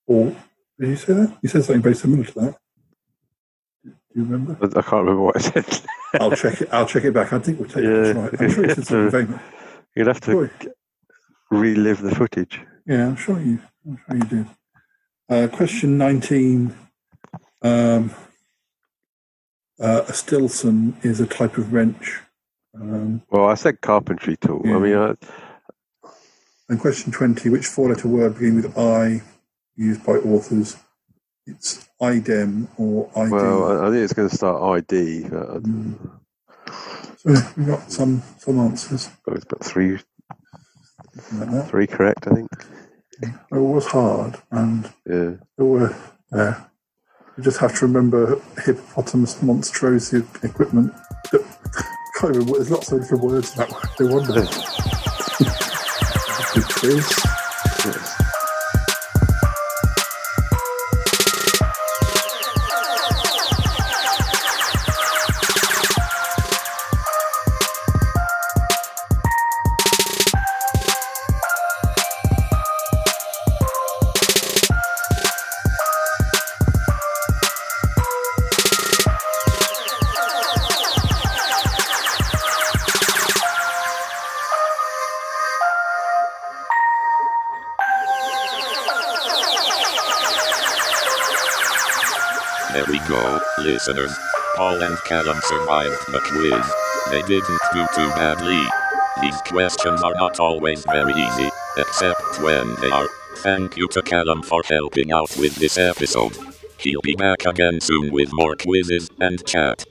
[0.08, 0.36] Or
[0.80, 1.38] did you say that?
[1.42, 2.56] You said something very similar to that.
[3.84, 4.54] Do you remember?
[4.62, 5.66] I can't remember what I said.
[6.20, 6.70] I'll check it.
[6.72, 7.34] I'll check it back.
[7.34, 7.90] I think we'll take Yeah.
[7.90, 8.16] it.
[8.16, 8.42] Right.
[8.42, 9.42] I'm sure you said something very much.
[9.96, 10.52] You'll have to Sure.
[11.52, 12.62] relive the footage.
[12.86, 13.60] Yeah, I'm sure you.
[13.86, 14.48] I'm sure you did.
[15.28, 16.74] Uh, question 19.
[17.62, 18.12] Um,
[19.80, 22.22] uh, a stilson is a type of wrench.
[22.80, 24.62] Um, Well, I said carpentry tool.
[24.66, 25.14] I mean, I,
[26.70, 27.50] and question 20.
[27.50, 29.22] Which four-letter word beginning with I
[29.76, 30.78] used by authors?
[31.48, 33.32] It's idem or ID.
[33.32, 35.26] well, I, think it's going to start ID.
[35.26, 35.30] I,
[37.18, 39.10] so we've got some some answers.
[39.28, 40.00] It's got three,
[41.34, 42.50] like three correct, I think.
[43.22, 45.34] It was hard, and Yeah.
[45.58, 45.96] there were.
[46.32, 46.64] Yeah.
[47.38, 50.94] You just have to remember hippopotamus monstrosity equipment.
[52.16, 52.54] Can't remember.
[52.54, 53.90] There's lots of different words in that word.
[54.00, 54.42] No wonder.
[56.82, 57.35] Good
[93.86, 94.18] listeners.
[94.56, 97.12] Paul and Calum survived the quiz.
[97.12, 98.62] They didn't do too badly.
[99.22, 103.08] These questions are not always very easy, except when they are.
[103.38, 106.36] Thank you to Calum for helping out with this episode.
[106.80, 109.86] He'll be back again soon with more quizzes and chat.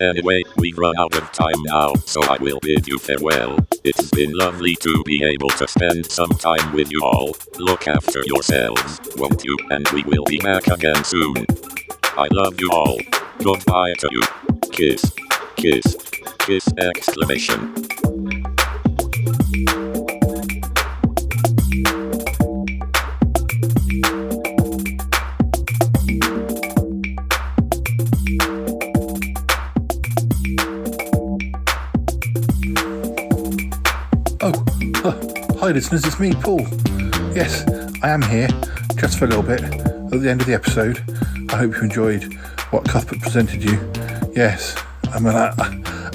[0.00, 3.58] Anyway, we've run out of time now, so I will bid you farewell.
[3.84, 7.36] It's been lovely to be able to spend some time with you all.
[7.58, 9.56] Look after yourselves, won't you?
[9.70, 11.46] And we will be back again soon.
[12.16, 12.98] I love you all.
[13.38, 14.22] Goodbye to you.
[14.72, 15.12] Kiss.
[15.56, 15.96] Kiss.
[16.40, 17.74] Kiss exclamation.
[34.42, 34.52] Oh,
[35.60, 36.60] hi listeners, it's me, Paul.
[37.34, 37.64] Yes,
[38.02, 38.48] I am here,
[38.96, 41.02] just for a little bit, at the end of the episode.
[41.52, 42.32] I hope you enjoyed
[42.70, 43.72] what Cuthbert presented you.
[44.36, 44.80] Yes,
[45.12, 45.52] I mean, I,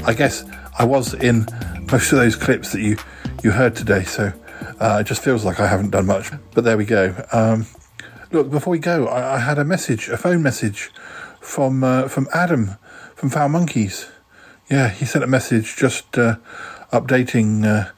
[0.06, 0.46] I guess
[0.80, 1.46] I was in
[1.92, 2.96] most of those clips that you,
[3.44, 4.32] you heard today, so
[4.80, 6.32] uh, it just feels like I haven't done much.
[6.54, 7.14] But there we go.
[7.34, 7.66] Um,
[8.32, 10.90] look, before we go, I, I had a message, a phone message
[11.42, 12.78] from uh, from Adam
[13.14, 14.08] from Foul Monkeys.
[14.72, 16.38] Yeah, he sent a message just uh,
[16.94, 17.92] updating uh,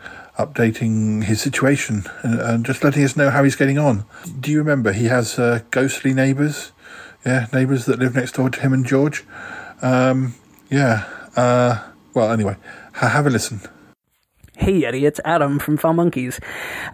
[0.44, 4.06] updating his situation and, and just letting us know how he's getting on.
[4.40, 6.72] Do you remember he has uh, ghostly neighbours?
[7.28, 9.26] Yeah, neighbours that live next door to him and George.
[9.82, 10.34] Um,
[10.70, 11.04] yeah.
[11.36, 12.56] Uh, well, anyway,
[12.94, 13.60] ha- have a listen.
[14.56, 16.40] Hey Yeti, it's Adam from Foul Monkeys.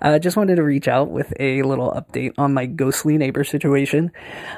[0.02, 3.44] I uh, just wanted to reach out with a little update on my ghostly neighbor
[3.44, 4.12] situation.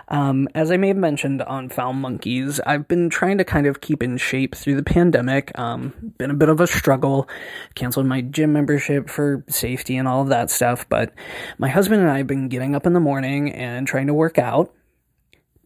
[0.08, 3.82] Um, as I may have mentioned on Foul Monkeys, I've been trying to kind of
[3.82, 5.52] keep in shape through the pandemic.
[5.60, 7.28] Um, been a bit of a struggle.
[7.76, 11.12] Canceled my gym membership for safety and all of that stuff, but
[11.58, 14.40] my husband and I have been getting up in the morning and trying to work
[14.40, 14.74] out.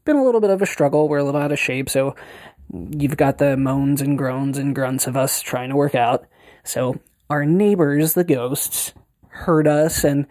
[0.05, 1.07] Been a little bit of a struggle.
[1.07, 2.15] We're a little out of shape, so
[2.71, 6.25] you've got the moans and groans and grunts of us trying to work out.
[6.63, 8.93] So our neighbors, the ghosts,
[9.27, 10.25] heard us and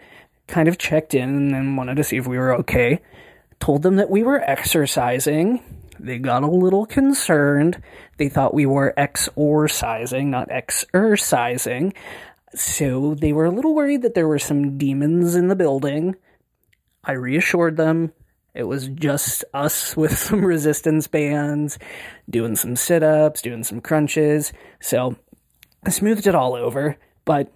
[0.47, 2.99] kind of checked in and wanted to see if we were okay.
[3.59, 5.61] Told them that we were exercising.
[5.99, 7.81] They got a little concerned.
[8.17, 11.93] They thought we were exorcising, not exercising.
[12.55, 16.15] So they were a little worried that there were some demons in the building.
[17.03, 18.13] I reassured them
[18.53, 21.79] it was just us with some resistance bands,
[22.29, 24.53] doing some sit ups, doing some crunches.
[24.79, 25.15] So
[25.85, 27.51] I smoothed it all over, but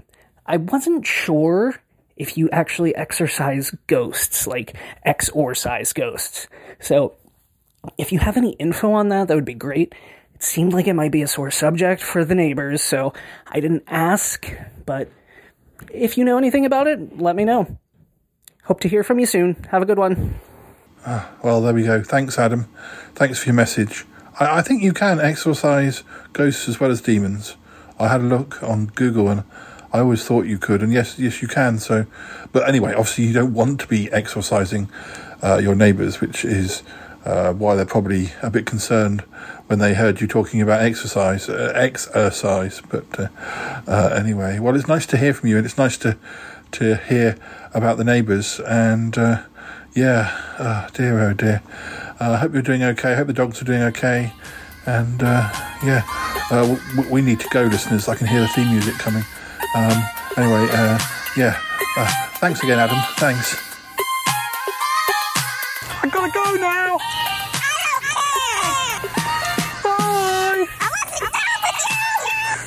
[0.45, 1.75] I wasn't sure
[2.15, 6.47] if you actually exorcise ghosts, like exorcise ghosts.
[6.79, 7.15] So,
[7.97, 9.93] if you have any info on that, that would be great.
[10.35, 13.13] It seemed like it might be a sore subject for the neighbors, so
[13.47, 14.49] I didn't ask,
[14.85, 15.09] but
[15.91, 17.77] if you know anything about it, let me know.
[18.63, 19.55] Hope to hear from you soon.
[19.71, 20.39] Have a good one.
[21.05, 22.01] Ah, well, there we go.
[22.01, 22.65] Thanks, Adam.
[23.13, 24.05] Thanks for your message.
[24.39, 27.57] I, I think you can exorcise ghosts as well as demons.
[27.99, 29.43] I had a look on Google and
[29.91, 31.77] I always thought you could, and yes, yes, you can.
[31.77, 32.05] So,
[32.53, 34.89] but anyway, obviously, you don't want to be exorcising
[35.43, 36.83] uh, your neighbours, which is
[37.25, 39.21] uh, why they're probably a bit concerned
[39.67, 42.81] when they heard you talking about exercise, uh, exercise.
[42.89, 43.27] But uh,
[43.85, 46.17] uh, anyway, well, it's nice to hear from you, and it's nice to
[46.71, 47.37] to hear
[47.73, 48.59] about the neighbours.
[48.61, 49.43] And uh,
[49.95, 51.61] yeah, oh dear, oh dear.
[52.19, 53.11] I hope you're doing okay.
[53.11, 54.31] I hope the dogs are doing okay.
[54.85, 56.03] And yeah,
[56.97, 58.07] we, we need to go, listeners.
[58.07, 59.23] I can hear the theme music coming.
[59.75, 60.03] Um,
[60.37, 60.99] anyway, uh,
[61.37, 61.59] yeah.
[61.97, 62.97] Uh, thanks again, Adam.
[63.17, 63.55] Thanks.
[66.01, 66.97] I've gotta go now.
[69.83, 70.67] Bye.
[70.79, 71.25] I want to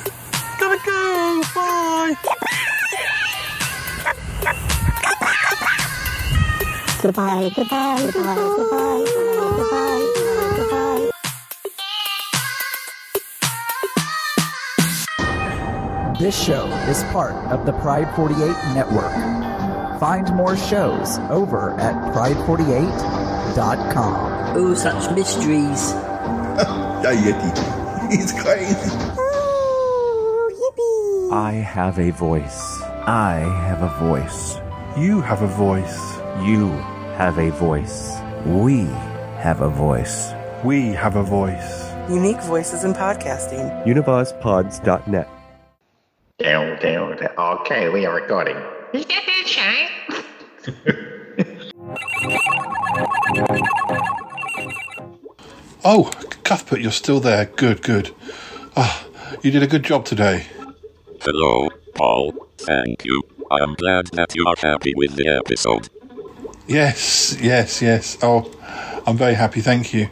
[0.05, 0.11] go.
[0.59, 1.41] Gotta go.
[1.55, 2.37] Bye.
[6.99, 9.05] Goodbye, goodbye, goodbye, goodbye,
[9.55, 10.13] goodbye,
[10.57, 11.11] goodbye.
[16.19, 18.39] This show is part of the Pride 48
[18.73, 19.13] network.
[19.99, 24.57] Find more shows over at pride48.com.
[24.57, 25.91] Oh, such mysteries.
[25.93, 27.51] yeah, Yeti.
[28.11, 28.89] He's crazy.
[31.31, 32.81] I have a voice.
[33.05, 33.35] I
[33.67, 34.57] have a voice.
[34.97, 36.17] You have a voice.
[36.43, 36.69] You
[37.17, 38.15] have a voice.
[38.45, 38.85] We
[39.41, 40.31] have a voice.
[40.63, 41.91] We have a voice.
[42.09, 43.85] Unique voices in podcasting.
[43.85, 45.27] UnivazPods.net.
[46.39, 47.31] Down, down, down.
[47.37, 48.55] Okay, we are recording.
[48.93, 49.89] Is that that shy?
[55.83, 56.11] Oh,
[56.43, 57.45] Cuthbert, you're still there.
[57.45, 58.13] Good, good.
[58.75, 59.05] Ah,
[59.41, 60.45] you did a good job today.
[61.21, 62.33] Hello, Paul.
[62.59, 63.23] Thank you.
[63.49, 65.89] I am glad that you are happy with the episode.
[66.67, 68.17] Yes, yes, yes.
[68.21, 68.51] Oh,
[69.05, 69.61] I'm very happy.
[69.61, 70.09] Thank you.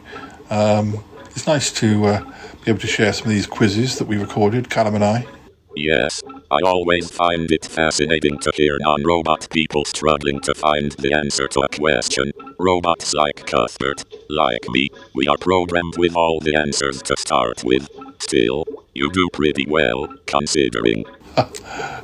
[0.49, 2.21] Um, it's nice to uh,
[2.63, 5.27] be able to share some of these quizzes that we recorded, Calum and I.
[5.75, 11.13] Yes, I always find it fascinating to hear non robot people struggling to find the
[11.13, 12.31] answer to a question.
[12.57, 17.89] Robots like Cuthbert, like me, we are programmed with all the answers to start with.
[18.19, 21.03] Still, you do pretty well, considering.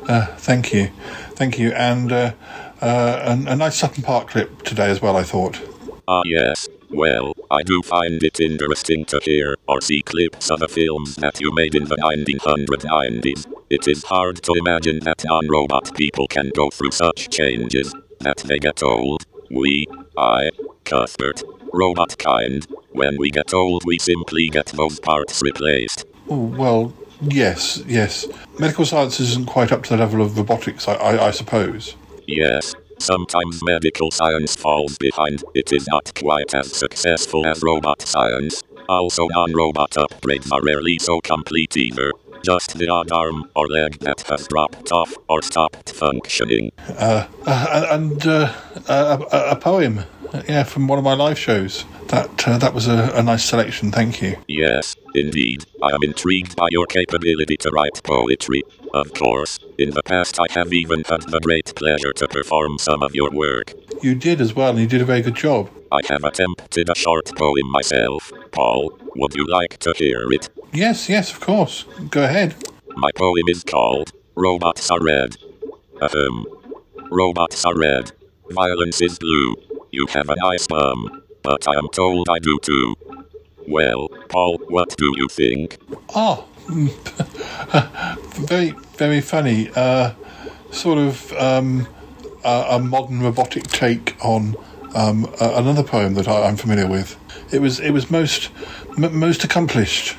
[0.10, 0.89] Uh, thank you,
[1.36, 2.34] thank you, and uh,
[2.82, 5.17] uh, a, a nice Sutton Park clip today as well.
[5.17, 5.59] I thought.
[6.07, 6.67] Ah, yes.
[6.89, 11.39] Well, I do find it interesting to hear or see clips of the films that
[11.39, 13.45] you made in the 1990s.
[13.69, 18.39] It is hard to imagine that non robot people can go through such changes that
[18.39, 19.25] they get old.
[19.49, 20.49] We, I,
[20.84, 26.05] Cuthbert, robot kind, when we get old, we simply get those parts replaced.
[26.29, 28.27] Oh, well, yes, yes.
[28.59, 31.95] Medical science isn't quite up to the level of robotics, I, I, I suppose.
[32.32, 35.43] Yes, sometimes medical science falls behind.
[35.53, 38.63] It is not quite as successful as robot science.
[38.89, 42.11] Also, non robot upgrades are rarely so complete either.
[42.44, 46.72] Just the odd arm or leg that has dropped off or stopped functioning.
[46.88, 48.54] Uh, uh, and uh,
[48.88, 50.00] a, a, poem.
[50.34, 51.86] Uh, yeah, from one of my live shows.
[52.08, 53.92] That uh, that was a, a nice selection.
[53.92, 54.38] Thank you.
[54.48, 55.66] Yes, indeed.
[55.84, 58.64] I am intrigued by your capability to write poetry.
[58.94, 63.04] Of course, in the past I have even had the great pleasure to perform some
[63.04, 63.74] of your work.
[64.02, 65.70] You did as well, and you did a very good job.
[65.92, 68.32] I have attempted a short poem myself.
[68.52, 70.50] Paul, would you like to hear it?
[70.74, 71.84] Yes, yes, of course.
[72.09, 72.55] Go ahead.
[72.95, 75.38] My poem is called Robots Are Red.
[76.01, 76.45] Ahem.
[77.11, 78.11] Robots are red.
[78.51, 79.55] Violence is blue.
[79.91, 81.22] You have an ice bomb.
[81.43, 82.95] But I am told I do too.
[83.67, 85.78] Well, Paul, what do you think?
[86.15, 86.47] Oh,
[88.47, 89.69] very, very funny.
[89.76, 90.13] Uh,
[90.72, 91.88] sort of um,
[92.45, 94.55] a, a modern robotic take on
[94.95, 97.17] um, a, another poem that I, I'm familiar with.
[97.53, 98.49] It was it was most
[98.97, 100.15] m- most accomplished.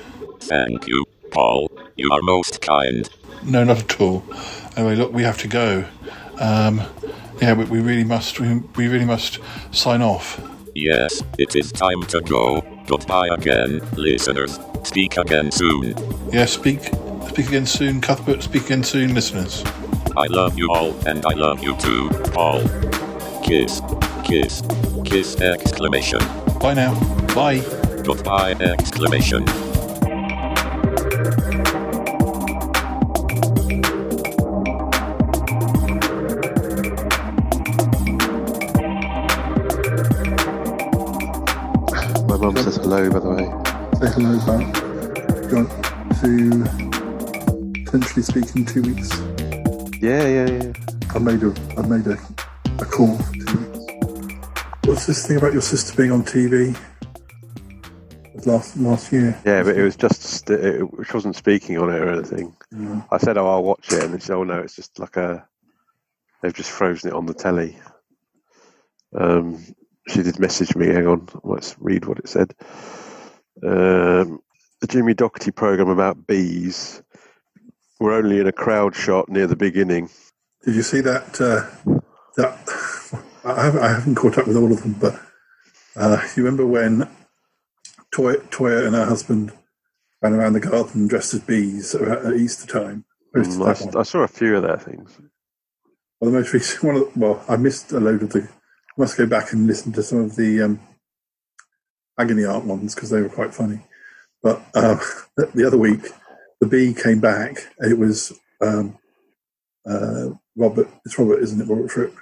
[0.49, 1.71] Thank you, Paul.
[1.97, 3.09] You are most kind.
[3.45, 4.25] No, not at all.
[4.77, 5.85] Anyway, look, we have to go.
[6.39, 6.83] Um,
[7.41, 8.41] yeah, we, we really must.
[8.41, 9.39] We, we really must
[9.73, 10.41] sign off.
[10.75, 12.63] Yes, it is time to go.
[12.87, 14.59] Goodbye again, listeners.
[14.85, 15.95] Speak again soon.
[16.33, 16.81] Yeah, speak
[17.29, 18.43] speak again soon, Cuthbert.
[18.43, 19.63] Speak again soon, listeners.
[20.17, 22.63] I love you all, and I love you too, Paul.
[23.43, 23.81] Kiss,
[24.25, 24.63] kiss,
[25.05, 25.41] kiss!
[25.41, 26.21] Exclamation.
[26.61, 26.95] Bye now.
[27.35, 27.61] Bye.
[28.05, 28.53] Goodbye!
[28.53, 29.45] Exclamation.
[55.43, 56.92] About your sister being on TV?
[58.45, 59.41] Last last year.
[59.47, 62.57] Yeah, but it was just it, she wasn't speaking on it or anything.
[62.73, 63.07] Mm.
[63.11, 65.47] I said, "Oh, I'll watch it," and she said, "Oh no, it's just like a
[66.41, 67.79] they've just frozen it on the telly."
[69.15, 69.65] Um,
[70.09, 70.89] she did message me.
[70.89, 72.53] Hang on, let's read what it said.
[73.63, 74.41] Um,
[74.81, 77.03] the Jimmy Doherty program about bees.
[78.01, 80.11] We're only in a crowd shot near the beginning.
[80.65, 81.41] Did you see that?
[81.41, 82.01] Uh,
[82.37, 85.21] that I haven't, I haven't caught up with all of them, but
[85.95, 87.09] uh, you remember when
[88.15, 89.53] Toyah, Toyah and her husband
[90.23, 93.05] ran around the garden dressed as bees at Easter time?
[93.37, 93.97] Mm, I, that s- one.
[93.97, 95.19] I saw a few of their things.
[96.21, 96.97] Well, the most recent one.
[96.97, 98.43] Of the, well, I missed a load of the.
[98.43, 100.81] I must go back and listen to some of the um,
[102.19, 103.81] agony art ones because they were quite funny.
[104.43, 105.01] But um,
[105.37, 106.09] the the other week,
[106.61, 107.57] the bee came back.
[107.79, 108.99] and It was um,
[109.89, 110.89] uh, Robert.
[111.07, 111.69] It's Robert, isn't it?
[111.69, 112.15] Robert Fripp.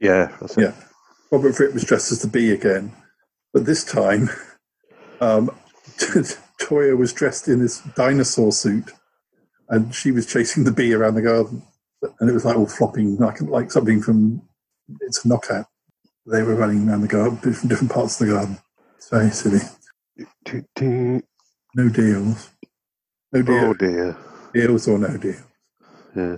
[0.00, 0.62] Yeah, that's it.
[0.62, 0.74] Yeah,
[1.32, 2.92] Robert Fripp was dressed as the bee again,
[3.52, 4.30] but this time,
[5.20, 5.50] um,
[6.60, 8.92] Toyah was dressed in this dinosaur suit,
[9.68, 11.62] and she was chasing the bee around the garden,
[12.20, 14.42] and it was like all flopping like like something from
[15.00, 15.66] it's a knockout.
[16.26, 18.58] They were running around the garden, different different parts of the garden.
[18.96, 19.60] It's very silly.
[21.74, 22.50] No deals.
[23.32, 23.64] No deal.
[23.64, 24.16] Oh dear.
[24.52, 25.42] Deals or no deals.
[26.16, 26.36] Yeah.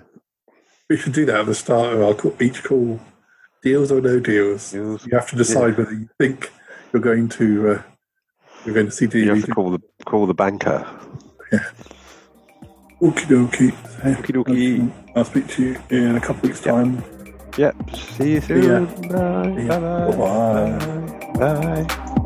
[0.89, 3.01] We should do that at the start of our call, each call.
[3.63, 4.75] Deals or no deals.
[4.75, 6.51] You have to decide whether you think
[6.93, 7.83] you're going to uh,
[8.65, 10.87] you're going to see You have to call the call the banker.
[11.53, 11.59] Yeah.
[13.03, 13.73] Okie dokie.
[14.03, 14.93] Okie dokie.
[15.17, 17.03] I'll speak to you in a couple weeks' time.
[17.57, 17.91] Yep.
[17.97, 18.85] See you soon.
[18.85, 19.55] Bye.
[19.57, 19.69] See.
[19.69, 20.77] Bye.
[21.37, 21.87] Bye-bye.
[21.87, 22.17] Bye.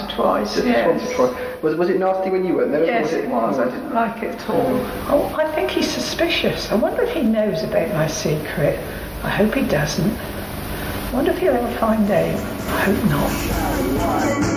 [0.00, 0.56] Once or twice.
[0.64, 0.86] yes.
[0.88, 1.62] once or twice?
[1.62, 2.84] Was, was it nasty when you went there?
[2.84, 3.58] Yes, it oh, was.
[3.58, 4.66] I didn't like it at all.
[5.08, 6.70] Oh, I think he's suspicious.
[6.70, 8.78] I wonder if he knows about my secret.
[9.22, 10.12] I hope he doesn't.
[10.12, 12.40] I wonder if he'll ever find out.
[12.70, 14.53] I hope not.